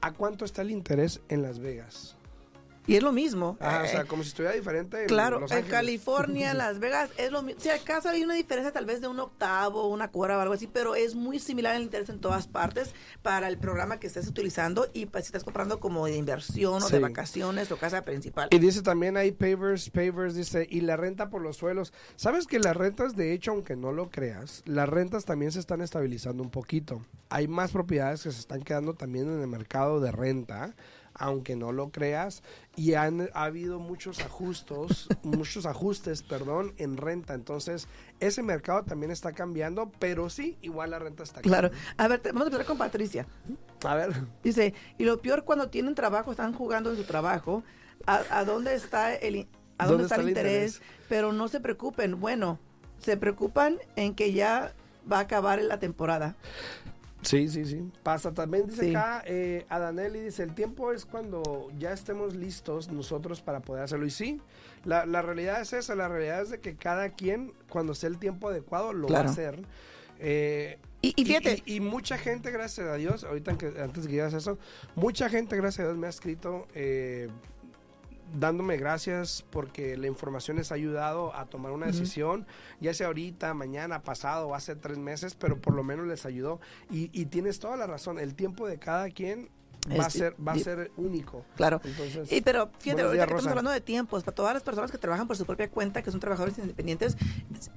¿a 0.00 0.12
cuánto 0.12 0.44
está 0.44 0.62
el 0.62 0.70
interés 0.70 1.20
en 1.28 1.42
Las 1.42 1.60
Vegas? 1.60 2.16
Y 2.86 2.96
es 2.96 3.02
lo 3.02 3.12
mismo. 3.12 3.56
Ah, 3.60 3.80
o 3.82 3.84
Eh, 3.86 3.88
sea, 3.88 4.04
como 4.04 4.22
si 4.22 4.28
estuviera 4.28 4.54
diferente 4.54 5.00
en 5.02 5.06
Claro, 5.08 5.40
Los 5.40 5.50
en. 5.52 5.64
California, 5.66 6.52
Las 6.54 6.78
Vegas, 6.80 7.10
es 7.16 7.30
lo 7.32 7.42
mismo. 7.42 7.60
Si 7.60 7.70
acaso 7.70 8.10
hay 8.10 8.22
una 8.22 8.34
diferencia 8.34 8.72
tal 8.72 8.84
vez 8.84 9.00
de 9.00 9.08
un 9.08 9.18
octavo, 9.20 9.88
una 9.88 10.10
cuora 10.10 10.36
o 10.36 10.40
algo 10.40 10.54
así, 10.54 10.66
pero 10.66 10.94
es 10.94 11.14
muy 11.14 11.38
similar 11.38 11.74
el 11.76 11.82
interés 11.82 12.08
en 12.10 12.20
todas 12.20 12.46
partes 12.46 12.94
para 13.22 13.48
el 13.48 13.56
programa 13.58 13.98
que 13.98 14.06
estés 14.06 14.26
utilizando 14.28 14.86
y 14.92 15.06
pues, 15.06 15.24
si 15.24 15.28
estás 15.28 15.44
comprando 15.44 15.80
como 15.80 16.04
de 16.06 16.16
inversión 16.16 16.82
o 16.82 16.86
Sí. 16.86 16.92
de 16.92 16.98
vacaciones 16.98 17.70
o 17.72 17.76
casa 17.78 18.02
principal. 18.02 18.48
Y 18.50 18.58
dice 18.58 18.82
también 18.82 19.16
hay 19.16 19.32
pavers, 19.32 19.88
pavers, 19.90 20.34
dice, 20.34 20.66
y 20.70 20.82
la 20.82 20.96
renta 20.96 21.30
por 21.30 21.40
los 21.40 21.56
suelos. 21.56 21.92
¿Sabes 22.16 22.46
que 22.46 22.58
las 22.58 22.76
rentas, 22.76 23.16
de 23.16 23.32
hecho, 23.32 23.52
aunque 23.52 23.76
no 23.76 23.92
lo 23.92 24.10
creas, 24.10 24.62
las 24.66 24.88
rentas 24.88 25.24
también 25.24 25.52
se 25.52 25.60
están 25.60 25.80
estabilizando 25.80 26.42
un 26.42 26.50
poquito? 26.50 27.00
Hay 27.30 27.48
más 27.48 27.72
propiedades 27.72 28.22
que 28.22 28.30
se 28.30 28.40
están 28.40 28.62
quedando 28.62 28.92
también 28.94 29.28
en 29.32 29.40
el 29.40 29.48
mercado 29.48 30.00
de 30.00 30.12
renta, 30.12 30.74
aunque 31.14 31.56
no 31.56 31.72
lo 31.72 31.90
creas, 31.90 32.42
y 32.76 32.94
han 32.94 33.28
ha 33.34 33.44
habido 33.44 33.78
muchos 33.78 34.20
ajustos, 34.20 35.08
muchos 35.22 35.64
ajustes, 35.66 36.22
perdón, 36.22 36.74
en 36.76 36.96
renta. 36.96 37.34
Entonces, 37.34 37.88
ese 38.20 38.42
mercado 38.42 38.82
también 38.84 39.10
está 39.12 39.32
cambiando, 39.32 39.90
pero 39.98 40.28
sí, 40.30 40.56
igual 40.60 40.90
la 40.90 40.98
renta 40.98 41.22
está 41.22 41.40
Claro. 41.40 41.70
cambiando. 41.70 42.02
A 42.02 42.08
ver, 42.08 42.20
te- 42.20 42.28
vamos 42.32 42.42
a 42.42 42.46
empezar 42.46 42.66
con 42.66 42.78
Patricia. 42.78 43.26
A 43.84 43.94
ver, 43.94 44.12
Dice, 44.42 44.74
y 44.98 45.04
lo 45.04 45.20
peor 45.20 45.44
cuando 45.44 45.68
tienen 45.70 45.94
trabajo, 45.94 46.30
están 46.32 46.52
jugando 46.52 46.90
en 46.90 46.96
su 46.96 47.04
trabajo, 47.04 47.62
¿a, 48.06 48.22
a 48.30 48.44
dónde 48.44 48.74
está 48.74 49.14
el, 49.14 49.46
a 49.78 49.86
dónde 49.86 50.04
está 50.04 50.16
el 50.16 50.28
interés? 50.28 50.80
Pero 51.08 51.32
no 51.32 51.48
se 51.48 51.60
preocupen, 51.60 52.18
bueno, 52.20 52.58
se 52.98 53.16
preocupan 53.16 53.78
en 53.96 54.14
que 54.14 54.32
ya 54.32 54.72
va 55.10 55.18
a 55.18 55.20
acabar 55.20 55.60
la 55.62 55.78
temporada. 55.78 56.34
Sí, 57.24 57.48
sí, 57.48 57.64
sí. 57.64 57.82
Pasa 58.02 58.32
también, 58.32 58.66
dice 58.66 58.82
Sí. 58.82 58.90
acá, 58.94 59.22
eh, 59.26 59.66
Adanelli 59.68 60.20
dice, 60.20 60.42
el 60.42 60.54
tiempo 60.54 60.92
es 60.92 61.04
cuando 61.04 61.68
ya 61.78 61.92
estemos 61.92 62.34
listos 62.36 62.90
nosotros 62.90 63.40
para 63.40 63.60
poder 63.60 63.82
hacerlo. 63.84 64.06
Y 64.06 64.10
sí, 64.10 64.40
la, 64.84 65.06
la 65.06 65.22
realidad 65.22 65.60
es 65.60 65.72
esa, 65.72 65.94
la 65.94 66.08
realidad 66.08 66.42
es 66.42 66.50
de 66.50 66.60
que 66.60 66.76
cada 66.76 67.10
quien, 67.10 67.52
cuando 67.68 67.94
sea 67.94 68.08
el 68.10 68.18
tiempo 68.18 68.48
adecuado, 68.50 68.92
lo 68.92 69.08
Claro. 69.08 69.24
va 69.24 69.28
a 69.30 69.32
hacer. 69.32 69.62
Eh, 70.20 70.78
Y, 71.02 71.12
y 71.20 71.24
fíjate, 71.24 71.62
y, 71.66 71.74
y 71.76 71.80
mucha 71.80 72.16
gente, 72.16 72.50
gracias 72.50 72.86
a 72.86 72.94
Dios, 72.94 73.24
ahorita 73.24 73.58
que, 73.58 73.66
antes 73.82 74.06
que 74.06 74.12
digas 74.12 74.32
eso, 74.32 74.58
mucha 74.94 75.28
gente, 75.28 75.54
gracias 75.56 75.80
a 75.80 75.88
Dios, 75.88 75.98
me 75.98 76.06
ha 76.06 76.10
escrito 76.10 76.66
eh, 76.74 77.28
dándome 78.38 78.76
gracias 78.76 79.44
porque 79.50 79.96
la 79.96 80.06
información 80.06 80.56
les 80.56 80.72
ha 80.72 80.74
ayudado 80.74 81.34
a 81.34 81.46
tomar 81.46 81.72
una 81.72 81.86
decisión, 81.86 82.46
ya 82.80 82.94
sea 82.94 83.08
ahorita, 83.08 83.54
mañana, 83.54 84.02
pasado 84.02 84.48
o 84.48 84.54
hace 84.54 84.76
tres 84.76 84.98
meses, 84.98 85.34
pero 85.34 85.60
por 85.60 85.74
lo 85.74 85.82
menos 85.82 86.06
les 86.06 86.26
ayudó. 86.26 86.60
Y, 86.90 87.10
y 87.12 87.26
tienes 87.26 87.58
toda 87.58 87.76
la 87.76 87.86
razón, 87.86 88.18
el 88.18 88.34
tiempo 88.34 88.66
de 88.66 88.78
cada 88.78 89.10
quien 89.10 89.48
va 89.90 90.06
a 90.06 90.10
ser, 90.10 90.34
va 90.46 90.52
a 90.52 90.58
ser 90.58 90.90
único. 90.96 91.44
claro. 91.56 91.80
Entonces, 91.84 92.30
Y, 92.32 92.40
pero 92.40 92.70
fíjate, 92.78 93.02
ahorita 93.02 93.26
que 93.26 93.32
estamos 93.32 93.46
hablando 93.50 93.70
de 93.70 93.80
tiempos, 93.80 94.24
para 94.24 94.34
todas 94.34 94.54
las 94.54 94.62
personas 94.62 94.90
que 94.90 94.98
trabajan 94.98 95.26
por 95.26 95.36
su 95.36 95.44
propia 95.44 95.70
cuenta, 95.70 96.02
que 96.02 96.10
son 96.10 96.20
trabajadores 96.20 96.58
independientes, 96.58 97.16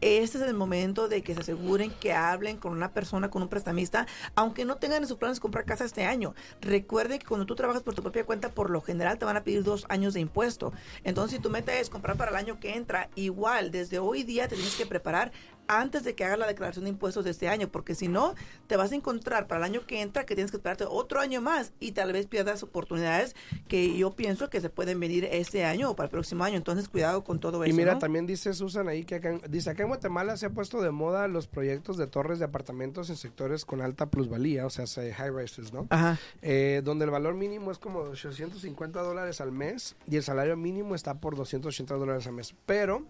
este 0.02 0.38
es 0.38 0.44
el 0.44 0.54
momento 0.54 1.08
de 1.08 1.22
que 1.22 1.34
se 1.34 1.42
aseguren 1.42 1.92
que 1.92 2.14
hablen 2.14 2.58
con 2.58 2.72
una 2.72 2.92
persona, 2.92 3.30
con 3.30 3.42
un 3.42 3.50
prestamista, 3.50 4.08
aunque 4.36 4.66
no 4.66 4.78
tengan 4.78 5.04
en 5.04 5.08
sus 5.08 5.18
planes 5.18 5.40
comprar 5.40 5.66
casa 5.66 5.86
este 5.86 6.06
año. 6.06 6.34
Recuerden 6.62 7.20
que 7.20 7.26
cuando 7.26 7.46
tú 7.46 7.56
trabajas 7.56 7.84
por 7.84 7.96
tu 7.96 8.02
propia 8.02 8.26
cuenta, 8.26 8.50
por 8.50 8.70
lo 8.70 8.82
general 8.82 9.18
te 9.18 9.26
van 9.26 9.38
a 9.38 9.44
pedir 9.44 9.64
dos 9.64 9.86
años 9.90 10.14
de 10.14 10.20
impuesto. 10.20 10.74
Entonces, 11.04 11.38
si 11.38 11.42
tu 11.42 11.50
meta 11.50 11.78
es 11.78 11.90
comprar 11.90 12.18
para 12.18 12.32
el 12.32 12.38
año 12.38 12.60
que 12.60 12.76
entra, 12.76 13.10
igual, 13.16 13.72
desde 13.72 14.00
hoy 14.00 14.24
día 14.24 14.48
te 14.48 14.56
tienes 14.56 14.76
que 14.76 14.86
preparar 14.86 15.32
antes 15.68 16.04
de 16.04 16.16
que 16.16 16.24
hagas 16.26 16.40
la 16.40 16.48
declaración 16.48 16.86
de 16.86 16.90
impuestos 16.92 17.24
de 17.26 17.32
este 17.32 17.48
año, 17.48 17.68
porque 17.70 17.96
si 17.96 18.08
no, 18.08 18.36
te 18.68 18.78
vas 18.78 18.92
a 18.92 18.96
encontrar 18.96 19.48
para 19.48 19.60
el 19.60 19.64
año 19.72 19.86
que 19.86 20.02
entra 20.02 20.26
que 20.26 20.36
tienes 20.36 20.52
que 20.52 20.58
esperarte 20.58 20.86
otro 20.88 21.20
año 21.20 21.42
más 21.42 21.72
y 21.80 21.92
tal 21.94 22.14
vez 22.14 22.26
pierdas 22.28 22.64
oportunidades 22.64 23.36
que 23.68 23.98
yo 23.98 24.12
pienso 24.16 24.50
que 24.50 24.62
se 24.62 24.70
pueden 24.70 25.00
venir 25.00 25.26
este 25.32 25.66
año 25.66 25.92
o 25.92 25.96
para 25.96 26.06
el 26.06 26.12
próximo 26.12 26.44
año. 26.44 26.58
Entonces, 26.58 26.90
cuidado 26.90 27.24
con 27.24 27.40
todo 27.40 27.64
eso. 27.64 27.74
Y 27.74 27.78
mira, 27.78 27.94
¿no? 27.94 28.00
también 28.00 28.26
dice 28.26 28.54
Susan 28.54 28.88
ahí 28.88 29.04
que 29.06 29.16
acá 29.16 29.30
en, 29.30 29.42
dice 29.50 29.70
acá 29.70 29.84
en 29.84 29.90
Guatemala 29.90 30.38
se 30.38 30.46
ha 30.46 30.50
puesto 30.50 30.82
de 30.82 30.92
moda 30.92 31.28
los 31.28 31.48
proyectos 31.48 31.98
de 31.98 32.08
torres 32.08 32.40
de 32.40 32.46
apartamentos 32.46 33.10
en 33.10 33.16
sectores 33.18 33.66
con 33.66 33.82
alta 33.82 34.06
plusvalía, 34.08 34.66
o 34.66 34.70
sea, 34.70 34.88
se- 34.88 35.14
high 35.14 35.32
rises, 35.32 35.74
¿no? 35.74 35.88
Ajá. 35.90 36.18
Eh, 36.42 36.82
donde 36.84 37.06
el 37.06 37.12
valor 37.12 37.34
mínimo 37.36 37.72
es 37.72 37.78
como 37.78 38.00
850 38.00 39.02
dólares 39.02 39.42
al 39.42 39.52
mes 39.52 39.96
y 40.10 40.16
el 40.18 40.24
salario 40.24 40.56
mínimo 40.58 40.96
está 40.96 41.16
por 41.16 41.36
280 41.36 41.96
dólares 41.96 42.28
al 42.28 42.34
mes. 42.34 42.54
Pero, 42.66 43.04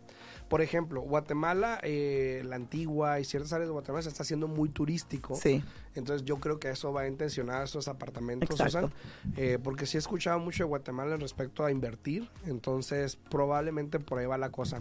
por 0.48 0.62
ejemplo, 0.62 1.02
Guatemala, 1.02 1.80
eh, 1.84 2.42
la 2.46 2.56
antigua 2.56 3.20
y 3.20 3.26
ciertas 3.26 3.52
áreas 3.54 3.68
de 3.68 3.74
Guatemala 3.74 4.02
se 4.02 4.10
está 4.10 4.24
haciendo 4.24 4.48
muy 4.48 4.70
turístico. 4.70 5.36
Sí. 5.36 5.64
Entonces 5.96 6.26
yo 6.26 6.38
creo 6.38 6.60
que 6.60 6.70
eso 6.70 6.94
va 6.94 7.02
a 7.02 7.08
intencionar 7.08 7.64
esos 7.64 7.88
apartamentos, 7.88 8.50
Exacto. 8.50 8.88
Susan, 8.88 9.34
eh, 9.36 9.58
porque 9.62 9.86
sí 9.86 9.98
he 9.98 10.00
escuchado 10.00 10.40
mucho 10.40 10.64
de 10.64 10.70
Guatemala 10.70 11.18
respecto 11.18 11.66
a 11.66 11.72
invertir, 11.72 12.30
entonces 12.46 13.16
probablemente 13.16 14.00
por 14.00 14.20
ahí 14.20 14.26
va 14.26 14.38
la 14.38 14.52
cosa. 14.52 14.80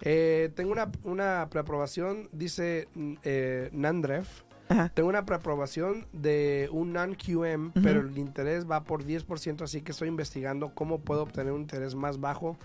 Eh, 0.00 0.50
tengo 0.54 0.72
una, 0.72 0.90
una 1.04 1.48
preaprobación, 1.50 2.28
dice 2.32 2.88
mm, 2.94 3.14
eh, 3.24 3.70
Nandrev, 3.72 4.26
Ajá. 4.68 4.88
tengo 4.94 5.08
una 5.08 5.26
preaprobación 5.26 6.06
de 6.12 6.68
un 6.72 6.92
non-QM, 6.92 7.72
pero 7.82 8.00
el 8.00 8.16
interés 8.16 8.70
va 8.70 8.84
por 8.84 9.04
10%, 9.04 9.62
así 9.62 9.82
que 9.82 9.92
estoy 9.92 10.08
investigando 10.08 10.72
cómo 10.74 11.00
puedo 11.00 11.22
obtener 11.22 11.52
un 11.52 11.62
interés 11.62 11.94
más 11.94 12.20
bajo. 12.20 12.56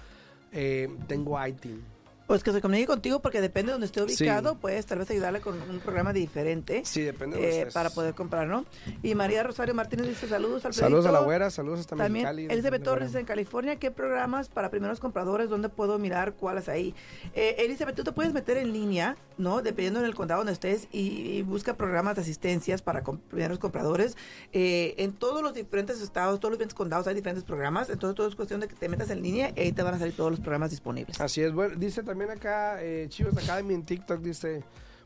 Eh, 0.53 0.87
tengo 1.07 1.45
ITIN. 1.45 1.96
Pues 2.27 2.43
que 2.43 2.51
se 2.51 2.59
comunique 2.61 2.85
contigo 2.87 3.21
porque 3.21 3.39
depende 3.39 3.67
de 3.69 3.71
donde 3.73 3.85
esté 3.85 4.01
Sí. 4.09 4.23
ubicado, 4.23 4.55
puedes 4.59 4.85
tal 4.85 4.99
vez 4.99 5.09
ayudarle 5.09 5.39
con 5.39 5.59
un 5.69 5.79
programa 5.79 6.11
diferente. 6.11 6.81
Sí, 6.83 7.01
depende 7.01 7.37
de 7.37 7.61
eh, 7.61 7.67
para 7.73 7.89
poder 7.89 8.13
comprar, 8.15 8.47
¿no? 8.47 8.65
Y 9.01 9.15
María 9.15 9.43
Rosario 9.43 9.73
Martínez 9.73 10.07
dice 10.09 10.27
saludos 10.27 10.65
al 10.65 10.73
Saludos 10.73 11.05
a 11.05 11.11
la 11.13 11.21
güera, 11.21 11.49
saludos 11.49 11.79
hasta 11.79 11.95
También 11.95 12.25
Mexicali. 12.25 12.47
Elizabeth 12.53 12.83
Torres 12.83 13.15
en 13.15 13.25
California, 13.25 13.77
¿qué 13.77 13.91
programas 13.91 14.49
para 14.49 14.69
primeros 14.69 14.99
compradores? 14.99 15.49
¿Dónde 15.49 15.69
puedo 15.69 15.97
mirar 15.99 16.33
cuáles 16.33 16.67
hay? 16.67 16.93
Eh, 17.33 17.55
Elizabeth, 17.59 17.95
tú 17.95 18.03
te 18.03 18.11
puedes 18.11 18.33
meter 18.33 18.57
en 18.57 18.73
línea, 18.73 19.15
¿no? 19.37 19.61
Dependiendo 19.61 20.01
en 20.01 20.05
el 20.05 20.13
condado 20.13 20.39
donde 20.41 20.51
estés 20.51 20.89
y, 20.91 21.07
y 21.37 21.41
busca 21.43 21.75
programas 21.77 22.15
de 22.17 22.23
asistencias 22.23 22.81
para 22.81 23.03
com- 23.03 23.19
primeros 23.19 23.57
compradores. 23.57 24.17
Eh, 24.51 24.95
en 24.97 25.13
todos 25.13 25.41
los 25.41 25.53
diferentes 25.53 26.01
estados, 26.01 26.41
todos 26.41 26.51
los 26.51 26.57
diferentes 26.57 26.75
condados 26.75 27.07
hay 27.07 27.15
diferentes 27.15 27.45
programas. 27.45 27.89
Entonces 27.89 28.15
todo 28.17 28.27
es 28.27 28.35
cuestión 28.35 28.59
de 28.59 28.67
que 28.67 28.75
te 28.75 28.89
metas 28.89 29.09
en 29.11 29.21
línea 29.23 29.53
y 29.55 29.61
ahí 29.61 29.71
te 29.71 29.81
van 29.81 29.93
a 29.93 29.97
salir 29.99 30.13
todos 30.13 30.29
los 30.31 30.41
programas 30.41 30.71
disponibles. 30.71 31.21
Así 31.21 31.41
es, 31.41 31.53
bueno, 31.53 31.75
dice 31.77 32.03
también 32.03 32.16
acá 32.25 32.81
eh, 32.81 33.07
Chivos 33.09 33.37
Academy 33.37 33.73
en 33.73 33.85
TikTok, 33.85 34.19
dice, 34.19 34.63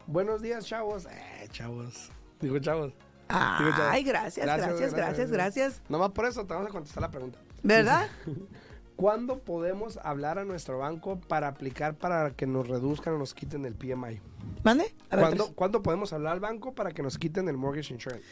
buenos 0.08 0.41
días 0.41 0.65
chavos, 0.65 1.06
eh, 1.06 1.47
chavos, 1.52 2.12
digo 2.39 2.60
chavos, 2.60 2.93
Digo, 3.30 3.71
chavos. 3.71 3.91
Ay, 3.91 4.04
gracias, 4.04 4.45
gracias, 4.45 4.93
gracias, 4.93 5.32
gracias. 5.32 5.82
Nomás 5.88 6.12
por 6.12 6.26
eso 6.26 6.45
te 6.45 6.54
vamos 6.54 6.69
a 6.69 6.71
contestar 6.71 7.02
la 7.02 7.12
pregunta. 7.12 7.39
¿Verdad? 7.63 8.08
¿Cuándo 8.95 9.39
podemos 9.39 9.97
hablar 10.04 10.38
a 10.38 10.45
nuestro 10.45 10.80
banco 10.80 11.19
para 11.19 11.47
aplicar 11.47 11.95
para 11.95 12.32
que 12.32 12.45
nos 12.45 12.67
reduzcan 12.67 13.13
o 13.13 13.17
nos 13.17 13.34
quiten 13.34 13.65
el 13.65 13.74
PMI? 13.74 14.21
¿Mande? 14.63 14.93
A 15.10 15.15
ver, 15.15 15.25
¿Cuándo, 15.25 15.54
¿Cuándo 15.56 15.82
podemos 15.82 16.13
hablar 16.13 16.34
al 16.34 16.39
banco 16.39 16.73
para 16.73 16.91
que 16.91 17.01
nos 17.01 17.17
quiten 17.17 17.47
el 17.49 17.58
mortgage 17.58 17.93
insurance? 17.93 18.23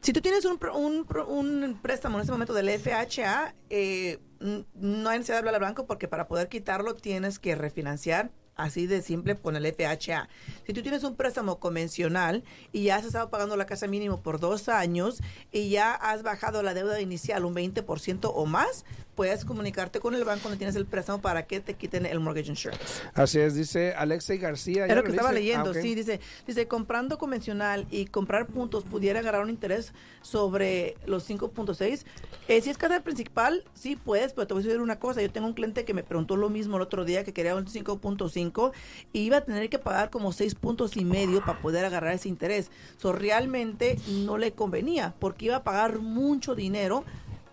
Si 0.00 0.12
tú 0.12 0.20
tienes 0.20 0.44
un, 0.44 0.58
un, 0.74 1.06
un 1.28 1.78
préstamo 1.80 2.18
en 2.18 2.22
este 2.22 2.32
momento 2.32 2.52
del 2.52 2.68
FHA, 2.78 3.54
eh, 3.70 4.18
no 4.40 5.08
hay 5.08 5.18
necesidad 5.18 5.36
de 5.36 5.38
hablar 5.38 5.54
al 5.56 5.60
banco 5.60 5.86
porque 5.86 6.08
para 6.08 6.28
poder 6.28 6.48
quitarlo 6.48 6.94
tienes 6.94 7.38
que 7.38 7.54
refinanciar. 7.54 8.30
Así 8.54 8.88
de 8.88 9.02
simple 9.02 9.36
con 9.36 9.54
el 9.54 9.72
FHA. 9.72 10.28
Si 10.66 10.72
tú 10.72 10.82
tienes 10.82 11.04
un 11.04 11.14
préstamo 11.14 11.60
convencional 11.60 12.42
y 12.72 12.82
ya 12.82 12.96
has 12.96 13.04
estado 13.04 13.30
pagando 13.30 13.56
la 13.56 13.66
casa 13.66 13.86
mínimo 13.86 14.20
por 14.20 14.40
dos 14.40 14.68
años 14.68 15.22
y 15.52 15.70
ya 15.70 15.94
has 15.94 16.24
bajado 16.24 16.64
la 16.64 16.74
deuda 16.74 17.00
inicial 17.00 17.44
un 17.44 17.54
20% 17.54 18.32
o 18.34 18.46
más, 18.46 18.84
puedes 19.18 19.44
comunicarte 19.44 19.98
con 19.98 20.14
el 20.14 20.22
banco 20.22 20.44
donde 20.44 20.58
tienes 20.58 20.76
el 20.76 20.86
préstamo 20.86 21.20
para 21.20 21.44
que 21.44 21.58
te 21.58 21.74
quiten 21.74 22.06
el 22.06 22.20
mortgage 22.20 22.50
insurance. 22.50 23.02
Así 23.14 23.40
es, 23.40 23.56
dice 23.56 23.92
Alexei 23.92 24.38
García. 24.38 24.84
Es 24.84 24.90
¿ya 24.90 24.94
lo 24.94 25.02
que 25.02 25.10
estaba 25.10 25.32
leyendo, 25.32 25.70
Ah, 25.70 25.72
ok. 25.72 25.78
sí, 25.82 25.96
dice, 25.96 26.20
dice, 26.46 26.68
comprando 26.68 27.18
convencional 27.18 27.88
y 27.90 28.06
comprar 28.06 28.46
puntos 28.46 28.84
pudiera 28.84 29.18
agarrar 29.18 29.42
un 29.42 29.50
interés 29.50 29.92
sobre 30.22 30.96
los 31.04 31.28
5.6. 31.28 32.04
Eh, 32.46 32.60
si 32.60 32.70
es 32.70 32.78
casa 32.78 33.00
principal, 33.00 33.64
sí 33.74 33.96
puedes, 33.96 34.34
pero 34.34 34.46
te 34.46 34.54
voy 34.54 34.62
a 34.62 34.66
decir 34.66 34.80
una 34.80 35.00
cosa, 35.00 35.20
yo 35.20 35.32
tengo 35.32 35.48
un 35.48 35.54
cliente 35.54 35.84
que 35.84 35.94
me 35.94 36.04
preguntó 36.04 36.36
lo 36.36 36.48
mismo 36.48 36.76
el 36.76 36.82
otro 36.82 37.04
día, 37.04 37.24
que 37.24 37.32
quería 37.32 37.56
un 37.56 37.66
5.5 37.66 38.70
y 39.12 39.22
iba 39.22 39.38
a 39.38 39.40
tener 39.40 39.68
que 39.68 39.80
pagar 39.80 40.10
como 40.10 40.30
6 40.30 40.54
puntos 40.54 40.96
y 40.96 41.04
medio 41.04 41.40
para 41.40 41.60
poder 41.60 41.84
agarrar 41.84 42.14
ese 42.14 42.28
interés. 42.28 42.70
So, 42.98 43.12
realmente 43.12 43.98
no 44.06 44.38
le 44.38 44.52
convenía, 44.52 45.16
porque 45.18 45.46
iba 45.46 45.56
a 45.56 45.64
pagar 45.64 45.98
mucho 45.98 46.54
dinero 46.54 47.02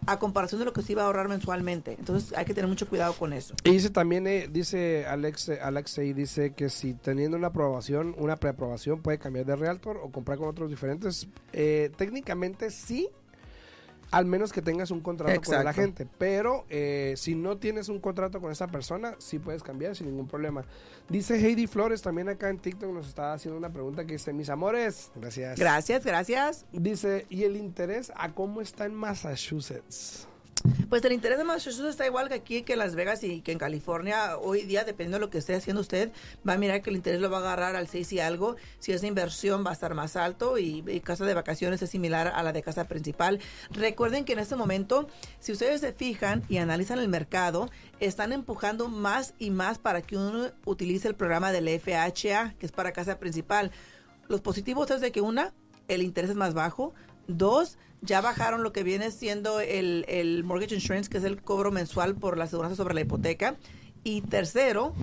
a 0.06 0.20
comparación 0.20 0.60
de 0.60 0.66
lo 0.66 0.74
que 0.74 0.82
se 0.82 0.94
iba 0.94 1.04
a 1.04 1.06
ahorrar 1.06 1.28
mensualmente. 1.28 1.96
Entonces 1.98 2.38
hay 2.38 2.46
que 2.46 2.54
tener 2.54 2.68
mucho 2.68 2.88
cuidado 2.88 3.14
con 3.14 3.34
eso. 3.34 3.56
Y 3.64 3.72
dice 3.72 3.90
también, 3.90 4.28
eh, 4.28 4.48
dice 4.52 5.06
Alex, 5.06 5.50
Alexei, 5.62 6.14
dice 6.14 6.54
que 6.54 6.70
si 6.70 6.94
teniendo 6.94 7.38
una 7.38 7.48
aprobación, 7.48 8.16
una 8.18 8.38
preaprobación, 8.38 9.02
puede 9.02 9.18
cambiar 9.18 9.46
de 9.46 9.56
realtor 9.56 9.98
o 9.98 10.12
comprar 10.12 10.38
con 10.38 10.48
otros 10.48 10.70
diferentes. 10.70 11.28
Eh, 11.54 11.92
técnicamente 11.98 12.70
sí, 12.70 13.10
al 14.12 14.26
menos 14.26 14.54
que 14.54 14.62
tengas 14.62 14.92
un 14.92 15.02
contrato 15.02 15.42
con 15.42 15.64
la 15.64 15.74
gente. 15.74 16.08
Pero 16.18 16.66
eh, 16.70 17.14
si 17.18 17.36
no 17.36 17.58
tienes 17.58 17.90
un 17.90 18.00
contrato 18.00 18.40
con 18.42 18.52
esa 18.52 18.68
persona, 18.68 19.16
sí 19.20 19.40
puedes 19.40 19.64
cambiar 19.64 19.96
sin 19.96 20.08
ningún 20.08 20.28
problema. 20.28 20.66
Dice 21.10 21.36
Heidi 21.36 21.68
Flores 21.68 22.02
también 22.02 22.30
acá 22.30 22.50
en 22.50 22.60
TikTok 22.60 22.92
nos 22.92 23.08
está 23.08 23.34
haciendo 23.34 23.58
una 23.58 23.72
pregunta 23.72 24.06
que 24.06 24.14
dice, 24.14 24.34
mis 24.34 24.50
amores, 24.50 25.12
gracias. 25.16 25.60
Gracias, 25.60 26.06
gracias. 26.06 26.66
Dice, 26.72 27.26
¿y 27.30 27.44
el 27.44 27.58
interés 27.58 28.12
a 28.16 28.34
cómo 28.34 28.62
está 28.62 28.86
en 28.86 28.94
Massachusetts? 28.94 30.28
Pues 30.90 31.04
el 31.04 31.14
interés 31.14 31.38
de 31.38 31.44
Massachusetts 31.44 31.90
está 31.90 32.06
igual 32.06 32.28
que 32.30 32.36
aquí, 32.36 32.62
que 32.64 32.74
en 32.74 32.80
Las 32.80 32.96
Vegas 32.96 33.24
y 33.24 33.42
que 33.42 33.52
en 33.52 33.58
California. 33.58 34.38
Hoy 34.38 34.62
día, 34.64 34.84
dependiendo 34.84 35.18
de 35.18 35.26
lo 35.26 35.30
que 35.30 35.38
esté 35.38 35.56
haciendo 35.56 35.82
usted, 35.82 36.12
va 36.48 36.54
a 36.54 36.58
mirar 36.58 36.82
que 36.82 36.90
el 36.90 36.96
interés 36.96 37.20
lo 37.20 37.30
va 37.30 37.38
a 37.38 37.42
agarrar 37.42 37.76
al 37.76 37.88
6 37.88 38.14
y 38.14 38.20
algo. 38.20 38.56
Si 38.80 38.92
es 38.92 39.04
inversión, 39.04 39.66
va 39.66 39.72
a 39.72 39.74
estar 39.74 39.94
más 39.94 40.16
alto 40.16 40.58
y, 40.58 40.84
y 40.88 41.00
casa 41.02 41.26
de 41.26 41.34
vacaciones 41.34 41.82
es 41.82 41.90
similar 41.90 42.28
a 42.28 42.44
la 42.44 42.54
de 42.54 42.64
casa 42.64 42.88
principal. 42.88 43.40
Recuerden 43.72 44.26
que 44.26 44.34
en 44.34 44.40
este 44.40 44.56
momento, 44.56 45.08
si 45.40 45.52
ustedes 45.52 45.82
se 45.82 45.94
fijan 45.94 46.44
y 46.50 46.58
analizan 46.58 47.00
el 47.00 47.10
mercado, 47.10 47.70
están 48.00 48.32
empujando 48.32 48.88
más 48.88 49.34
y 49.40 49.50
más 49.50 49.80
para 49.80 50.02
que 50.02 50.18
uno 50.18 50.52
utilice 50.66 51.08
el 51.08 51.16
programa 51.16 51.52
del 51.52 51.68
FHA, 51.68 52.56
que 52.58 52.66
es 52.66 52.72
para 52.72 52.94
casa 52.94 53.20
principal. 53.20 53.72
Los 54.28 54.42
positivos 54.42 54.90
es 54.92 55.02
de 55.02 55.12
que 55.12 55.22
una, 55.22 55.54
el 55.88 56.02
interés 56.02 56.32
es 56.32 56.36
más 56.36 56.54
bajo. 56.54 56.94
Dos, 57.28 57.78
ya 58.02 58.22
bajaron 58.22 58.64
lo 58.64 58.74
que 58.74 58.84
viene 58.84 59.12
siendo 59.12 59.60
el, 59.60 60.06
el 60.08 60.44
mortgage 60.44 60.76
insurance, 60.76 61.10
que 61.10 61.18
es 61.18 61.24
el 61.24 61.42
cobro 61.42 61.72
mensual 61.72 62.16
por 62.16 62.38
la 62.38 62.46
aseguranza 62.46 62.76
sobre 62.76 62.94
la 62.94 63.02
hipoteca. 63.02 63.56
Y 64.04 64.22
tercero, 64.22 64.94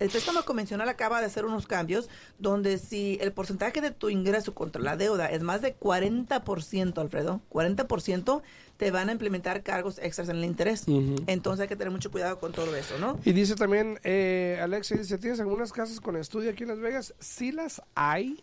el 0.00 0.08
préstamo 0.08 0.42
convencional 0.44 0.88
acaba 0.88 1.20
de 1.20 1.26
hacer 1.26 1.44
unos 1.44 1.66
cambios 1.66 2.08
donde 2.38 2.78
si 2.78 3.18
el 3.20 3.32
porcentaje 3.32 3.82
de 3.82 3.90
tu 3.90 4.08
ingreso 4.08 4.54
contra 4.54 4.80
la 4.80 4.96
deuda 4.96 5.26
es 5.26 5.42
más 5.42 5.60
de 5.60 5.78
40%, 5.78 6.98
Alfredo, 6.98 7.42
40%, 7.50 8.42
te 8.78 8.90
van 8.90 9.10
a 9.10 9.12
implementar 9.12 9.62
cargos 9.62 9.98
extras 9.98 10.30
en 10.30 10.36
el 10.36 10.44
interés. 10.46 10.86
Entonces 11.26 11.60
hay 11.60 11.68
que 11.68 11.76
tener 11.76 11.92
mucho 11.92 12.10
cuidado 12.10 12.38
con 12.38 12.52
todo 12.52 12.74
eso, 12.74 12.98
¿no? 12.98 13.20
Y 13.26 13.32
dice 13.32 13.56
también, 13.56 14.00
eh, 14.02 14.58
Alexia, 14.62 14.96
dice, 14.96 15.18
¿tienes 15.18 15.38
algunas 15.38 15.70
casas 15.70 16.00
con 16.00 16.16
estudio 16.16 16.50
aquí 16.50 16.62
en 16.62 16.70
Las 16.70 16.80
Vegas? 16.80 17.14
Sí 17.18 17.52
las 17.52 17.82
hay. 17.94 18.40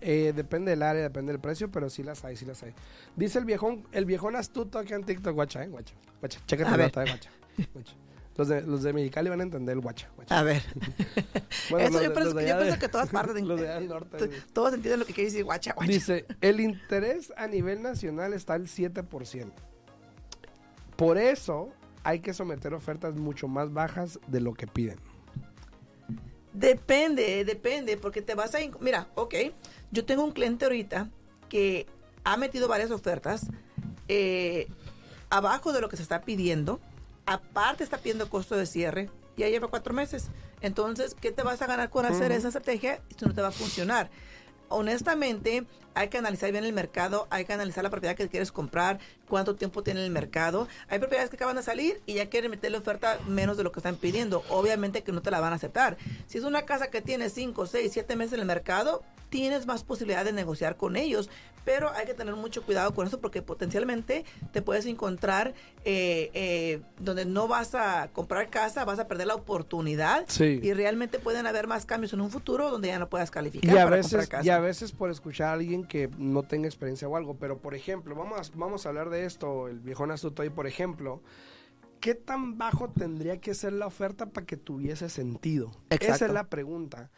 Eh, 0.00 0.32
depende 0.34 0.70
del 0.70 0.82
área, 0.82 1.02
depende 1.02 1.32
del 1.32 1.40
precio, 1.40 1.70
pero 1.70 1.90
sí 1.90 2.02
las 2.02 2.24
hay, 2.24 2.36
sí 2.36 2.44
las 2.46 2.62
hay. 2.62 2.72
Dice 3.16 3.38
el 3.38 3.44
viejón, 3.44 3.86
el 3.92 4.04
viejón 4.04 4.36
astuto 4.36 4.78
aquí 4.78 4.94
en 4.94 5.04
TikTok, 5.04 5.34
guacha, 5.34 5.62
eh, 5.64 5.68
guacha, 5.68 5.94
guacha, 6.20 6.40
chécate 6.46 6.70
la 6.76 6.84
nota, 6.84 7.04
eh, 7.04 7.10
guacha, 7.10 7.30
guacha. 7.74 7.94
Los 8.36 8.48
de, 8.48 8.62
los 8.62 8.82
de 8.82 8.92
Mexicali 8.94 9.28
van 9.28 9.40
a 9.40 9.42
entender 9.42 9.74
el 9.74 9.80
guacha, 9.80 10.08
guacha. 10.16 10.38
A 10.38 10.42
ver. 10.42 10.62
Bueno, 11.70 11.88
eso 11.98 12.02
yo, 12.02 12.14
pienso, 12.14 12.34
de 12.34 12.78
que- 12.78 12.88
todas 12.88 13.08
partes 13.12 13.42
los 13.42 13.60
de 13.60 13.80
norte, 13.86 14.28
todos 14.52 14.72
entienden 14.74 15.00
lo 15.00 15.06
que 15.06 15.12
quiere 15.12 15.30
decir 15.30 15.44
guacha, 15.44 15.72
guacha. 15.74 15.92
Dice, 15.92 16.24
el 16.40 16.60
interés 16.60 17.32
a 17.36 17.46
nivel 17.46 17.82
nacional 17.82 18.32
está 18.32 18.54
al 18.54 18.66
7%. 18.66 19.52
Por 20.96 21.18
eso 21.18 21.70
hay 22.02 22.20
que 22.20 22.32
someter 22.32 22.72
ofertas 22.74 23.14
mucho 23.16 23.46
más 23.48 23.72
bajas 23.72 24.18
de 24.26 24.40
lo 24.40 24.54
que 24.54 24.66
piden. 24.66 24.98
Depende, 26.52 27.44
depende, 27.44 27.96
porque 27.96 28.22
te 28.22 28.34
vas 28.34 28.54
a... 28.54 28.58
Mira, 28.80 29.08
ok, 29.14 29.34
yo 29.90 30.04
tengo 30.04 30.24
un 30.24 30.32
cliente 30.32 30.64
ahorita 30.64 31.08
que 31.48 31.86
ha 32.24 32.36
metido 32.36 32.68
varias 32.68 32.90
ofertas 32.90 33.46
eh, 34.08 34.68
abajo 35.30 35.72
de 35.72 35.80
lo 35.80 35.88
que 35.88 35.96
se 35.96 36.02
está 36.02 36.22
pidiendo, 36.22 36.80
aparte 37.26 37.84
está 37.84 37.98
pidiendo 37.98 38.28
costo 38.28 38.56
de 38.56 38.66
cierre, 38.66 39.08
ya 39.36 39.48
lleva 39.48 39.68
cuatro 39.68 39.94
meses. 39.94 40.30
Entonces, 40.60 41.14
¿qué 41.18 41.32
te 41.32 41.42
vas 41.42 41.62
a 41.62 41.66
ganar 41.66 41.90
con 41.90 42.04
hacer 42.04 42.32
esa 42.32 42.48
estrategia? 42.48 43.00
Esto 43.08 43.26
no 43.26 43.34
te 43.34 43.40
va 43.40 43.48
a 43.48 43.52
funcionar. 43.52 44.10
Honestamente, 44.70 45.66
hay 45.94 46.08
que 46.08 46.18
analizar 46.18 46.50
bien 46.50 46.64
el 46.64 46.72
mercado, 46.72 47.26
hay 47.30 47.44
que 47.44 47.52
analizar 47.52 47.84
la 47.84 47.90
propiedad 47.90 48.16
que 48.16 48.28
quieres 48.28 48.52
comprar, 48.52 48.98
cuánto 49.28 49.56
tiempo 49.56 49.82
tiene 49.82 50.04
el 50.04 50.10
mercado. 50.10 50.68
Hay 50.88 50.98
propiedades 50.98 51.28
que 51.28 51.36
acaban 51.36 51.56
de 51.56 51.62
salir 51.62 52.00
y 52.06 52.14
ya 52.14 52.30
quieren 52.30 52.50
meterle 52.50 52.78
oferta 52.78 53.18
menos 53.26 53.56
de 53.56 53.64
lo 53.64 53.72
que 53.72 53.80
están 53.80 53.96
pidiendo. 53.96 54.42
Obviamente 54.48 55.02
que 55.02 55.12
no 55.12 55.20
te 55.20 55.30
la 55.30 55.40
van 55.40 55.52
a 55.52 55.56
aceptar. 55.56 55.98
Si 56.26 56.38
es 56.38 56.44
una 56.44 56.62
casa 56.62 56.90
que 56.90 57.02
tiene 57.02 57.28
5, 57.28 57.66
6, 57.66 57.90
7 57.92 58.16
meses 58.16 58.34
en 58.34 58.40
el 58.40 58.46
mercado, 58.46 59.02
tienes 59.30 59.66
más 59.66 59.84
posibilidad 59.84 60.24
de 60.24 60.32
negociar 60.32 60.76
con 60.76 60.96
ellos. 60.96 61.30
Pero 61.64 61.90
hay 61.94 62.06
que 62.06 62.14
tener 62.14 62.34
mucho 62.36 62.62
cuidado 62.62 62.94
con 62.94 63.06
eso 63.06 63.20
porque 63.20 63.42
potencialmente 63.42 64.24
te 64.52 64.62
puedes 64.62 64.86
encontrar 64.86 65.54
eh, 65.84 66.30
eh, 66.32 66.80
donde 66.98 67.26
no 67.26 67.48
vas 67.48 67.74
a 67.74 68.08
comprar 68.12 68.48
casa, 68.48 68.84
vas 68.86 68.98
a 68.98 69.06
perder 69.06 69.26
la 69.26 69.34
oportunidad 69.34 70.26
y 70.40 70.72
realmente 70.72 71.18
pueden 71.18 71.46
haber 71.46 71.66
más 71.66 71.84
cambios 71.84 72.14
en 72.14 72.22
un 72.22 72.30
futuro 72.30 72.70
donde 72.70 72.88
ya 72.88 72.98
no 72.98 73.10
puedas 73.10 73.30
calificar 73.30 73.74
y 73.74 73.78
a 73.78 73.84
veces, 73.84 74.28
Y 74.42 74.48
a 74.48 74.58
veces 74.58 74.92
por 74.92 75.10
escuchar 75.10 75.48
a 75.48 75.52
alguien 75.52 75.84
que 75.84 76.08
no 76.16 76.42
tenga 76.42 76.66
experiencia 76.66 77.06
o 77.06 77.16
algo, 77.16 77.36
pero 77.36 77.58
por 77.58 77.74
ejemplo, 77.74 78.14
vamos, 78.14 78.52
vamos 78.54 78.86
a 78.86 78.88
hablar 78.88 79.10
de 79.10 79.26
esto, 79.26 79.68
el 79.68 79.80
viejón 79.80 80.10
astuto 80.10 80.40
ahí, 80.40 80.50
por 80.50 80.66
ejemplo, 80.66 81.22
¿qué 82.00 82.14
tan 82.14 82.56
bajo 82.56 82.88
tendría 82.88 83.38
que 83.38 83.54
ser 83.54 83.74
la 83.74 83.86
oferta 83.86 84.26
para 84.26 84.46
que 84.46 84.56
tuviese 84.56 85.10
sentido? 85.10 85.70
Esa 85.90 86.26
es 86.26 86.32
la 86.32 86.48
pregunta. 86.48 87.10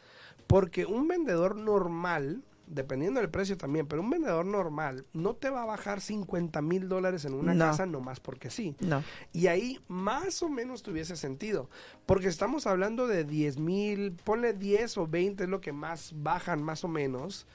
Porque 0.52 0.84
un 0.84 1.08
vendedor 1.08 1.56
normal, 1.56 2.42
dependiendo 2.66 3.20
del 3.20 3.30
precio 3.30 3.56
también, 3.56 3.86
pero 3.86 4.02
un 4.02 4.10
vendedor 4.10 4.44
normal 4.44 5.06
no 5.14 5.34
te 5.34 5.48
va 5.48 5.62
a 5.62 5.64
bajar 5.64 6.02
50 6.02 6.60
mil 6.60 6.90
dólares 6.90 7.24
en 7.24 7.32
una 7.32 7.56
casa 7.56 7.86
nomás 7.86 8.20
porque 8.20 8.50
sí. 8.50 8.76
No. 8.80 9.02
Y 9.32 9.46
ahí 9.46 9.80
más 9.88 10.42
o 10.42 10.50
menos 10.50 10.82
tuviese 10.82 11.16
sentido, 11.16 11.70
porque 12.04 12.28
estamos 12.28 12.66
hablando 12.66 13.06
de 13.06 13.24
10 13.24 13.58
mil, 13.60 14.12
ponle 14.12 14.52
10 14.52 14.98
o 14.98 15.06
20 15.06 15.44
es 15.44 15.48
lo 15.48 15.62
que 15.62 15.72
más 15.72 16.12
bajan 16.16 16.62
más 16.62 16.84
o 16.84 16.88
menos. 16.88 17.46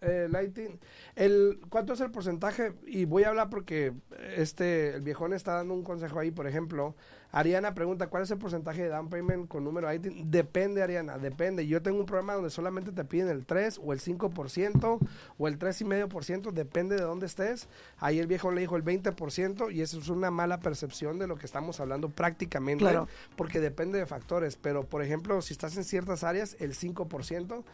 eh, 0.00 0.28
lighting. 0.30 0.78
El, 1.14 1.60
¿Cuánto 1.68 1.94
es 1.94 2.00
el 2.00 2.10
porcentaje? 2.10 2.74
Y 2.86 3.04
voy 3.04 3.24
a 3.24 3.28
hablar 3.28 3.50
porque 3.50 3.92
este 4.36 4.94
el 4.94 5.02
viejón 5.02 5.32
está 5.32 5.54
dando 5.54 5.74
un 5.74 5.82
consejo 5.82 6.18
ahí, 6.18 6.30
por 6.30 6.46
ejemplo. 6.46 6.94
Ariana 7.36 7.74
pregunta, 7.74 8.06
¿cuál 8.06 8.22
es 8.22 8.30
el 8.30 8.38
porcentaje 8.38 8.84
de 8.84 8.88
down 8.88 9.10
payment 9.10 9.46
con 9.46 9.62
número 9.62 9.88
lighting? 9.88 10.30
Depende, 10.30 10.82
Ariana, 10.82 11.18
depende. 11.18 11.66
Yo 11.66 11.82
tengo 11.82 11.98
un 11.98 12.06
programa 12.06 12.32
donde 12.32 12.48
solamente 12.48 12.92
te 12.92 13.04
piden 13.04 13.28
el 13.28 13.44
3 13.44 13.78
o 13.84 13.92
el 13.92 14.00
5% 14.00 14.98
o 15.36 15.46
el 15.46 15.58
3,5%, 15.58 16.50
depende 16.52 16.96
de 16.96 17.02
dónde 17.02 17.26
estés. 17.26 17.68
Ahí 17.98 18.20
el 18.20 18.26
viejo 18.26 18.50
le 18.52 18.62
dijo 18.62 18.76
el 18.76 18.84
20% 18.84 19.70
y 19.70 19.82
eso 19.82 19.98
es 19.98 20.08
una 20.08 20.30
mala 20.30 20.60
percepción 20.60 21.18
de 21.18 21.26
lo 21.26 21.36
que 21.36 21.44
estamos 21.44 21.78
hablando 21.78 22.08
prácticamente, 22.08 22.86
porque 23.36 23.60
depende 23.60 23.98
de 23.98 24.06
factores. 24.06 24.56
Pero, 24.56 24.84
por 24.84 25.02
ejemplo, 25.02 25.42
si 25.42 25.52
estás 25.52 25.76
en 25.76 25.84
ciertas 25.84 26.24
áreas, 26.24 26.56
el 26.58 26.72
5% 26.72 27.64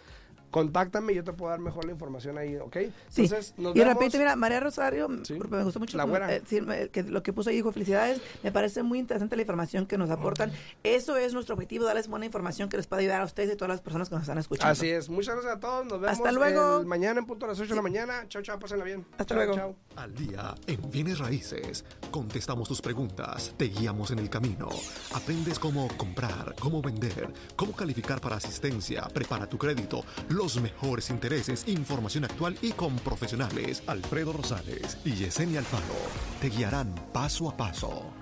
contáctame 0.53 1.15
yo 1.15 1.25
te 1.25 1.33
puedo 1.33 1.51
dar 1.51 1.59
mejor 1.59 1.87
la 1.87 1.93
información 1.93 2.39
ahí, 2.39 2.57
¿ok? 2.57 2.77
Sí. 3.09 3.23
Entonces, 3.23 3.55
nos 3.57 3.75
y 3.75 3.83
repite, 3.83 4.19
mira, 4.19 4.37
María 4.37 4.61
Rosario, 4.61 5.09
me 5.09 5.65
gustó 5.65 5.81
mucho 5.81 5.97
la 5.97 6.37
eh, 6.37 6.91
que 6.93 7.03
lo 7.03 7.23
que 7.23 7.33
puso 7.33 7.51
ahí, 7.51 7.57
dijo 7.57 7.73
felicidades, 7.73 8.21
me 8.45 8.53
parece 8.53 8.83
muy 8.85 9.01
interesante 9.01 9.35
la 9.35 9.43
información 9.43 9.52
que 9.87 9.99
nos 9.99 10.11
aportan. 10.11 10.53
Eso 10.83 11.17
es 11.17 11.35
nuestro 11.35 11.55
objetivo, 11.55 11.85
darles 11.85 12.09
buena 12.09 12.27
información 12.27 12.69
que 12.69 12.77
les 12.77 12.87
pueda 12.87 13.01
ayudar 13.01 13.21
a 13.21 13.25
ustedes 13.25 13.51
y 13.51 13.53
a 13.53 13.57
todas 13.57 13.71
las 13.71 13.81
personas 13.81 14.09
que 14.09 14.15
nos 14.15 14.23
están 14.23 14.39
escuchando. 14.39 14.73
Así 14.73 14.89
es, 14.89 15.09
muchas 15.09 15.35
gracias 15.35 15.57
a 15.57 15.61
todos, 15.61 15.87
nos 15.87 16.01
vemos 16.01 16.19
Hasta 16.19 16.33
luego. 16.33 16.85
mañana 16.85 17.21
en 17.21 17.27
punto 17.27 17.47
a 17.47 17.51
las 17.51 17.61
8 17.61 17.69
de 17.69 17.77
la 17.77 17.83
mañana. 17.83 18.25
Chao, 18.29 18.43
chao, 18.43 18.59
pásenla 18.59 18.85
bien. 18.85 19.07
Hasta 19.19 19.35
luego. 19.35 19.77
Al 19.97 20.15
día 20.15 20.55
en 20.67 20.91
Bienes 20.91 21.19
Raíces, 21.19 21.85
contestamos 22.11 22.69
tus 22.69 22.81
preguntas, 22.81 23.55
te 23.57 23.67
guiamos 23.67 24.11
en 24.11 24.19
el 24.19 24.31
camino, 24.31 24.69
aprendes 25.15 25.59
cómo 25.59 25.89
comprar, 25.97 26.55
cómo 26.59 26.81
vender, 26.83 27.33
cómo 27.57 27.73
calificar 27.73 28.21
para 28.21 28.37
asistencia, 28.37 29.03
prepara 29.13 29.47
tu 29.47 29.59
crédito, 29.59 30.05
los 30.29 30.61
mejores 30.61 31.11
intereses, 31.11 31.69
información 31.69 32.25
actual 32.25 32.57
y 32.63 32.73
con 32.73 32.97
profesionales. 32.97 33.83
Alfredo 33.87 34.33
Rosales 34.33 34.99
y 35.05 35.13
Yesenia 35.13 35.61
Alfaro 35.61 35.83
te 36.41 36.49
guiarán 36.49 36.95
paso 37.13 37.49
a 37.49 37.57
paso. 37.57 38.22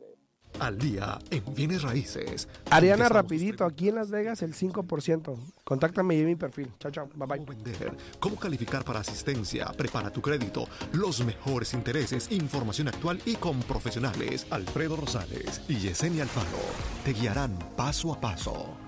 Al 0.61 0.77
día 0.77 1.17
en 1.31 1.43
bienes 1.55 1.81
raíces. 1.81 2.47
Ariana, 2.69 3.09
rapidito, 3.09 3.65
aquí 3.65 3.89
en 3.89 3.95
Las 3.95 4.11
Vegas 4.11 4.43
el 4.43 4.53
5%. 4.53 5.35
Contáctame 5.63 6.15
y 6.15 6.23
mi 6.23 6.35
perfil. 6.35 6.71
Chao, 6.77 6.91
chao. 6.91 7.09
Bye, 7.15 7.25
bye. 7.25 7.45
Vender, 7.47 7.97
cómo 8.19 8.35
calificar 8.35 8.85
para 8.85 8.99
asistencia, 8.99 9.65
prepara 9.75 10.11
tu 10.11 10.21
crédito, 10.21 10.67
los 10.91 11.25
mejores 11.25 11.73
intereses, 11.73 12.31
información 12.31 12.89
actual 12.89 13.19
y 13.25 13.37
con 13.37 13.59
profesionales. 13.61 14.45
Alfredo 14.51 14.97
Rosales 14.97 15.63
y 15.67 15.77
Yesenia 15.77 16.21
Alfaro 16.21 16.59
te 17.03 17.13
guiarán 17.13 17.57
paso 17.75 18.13
a 18.13 18.21
paso. 18.21 18.77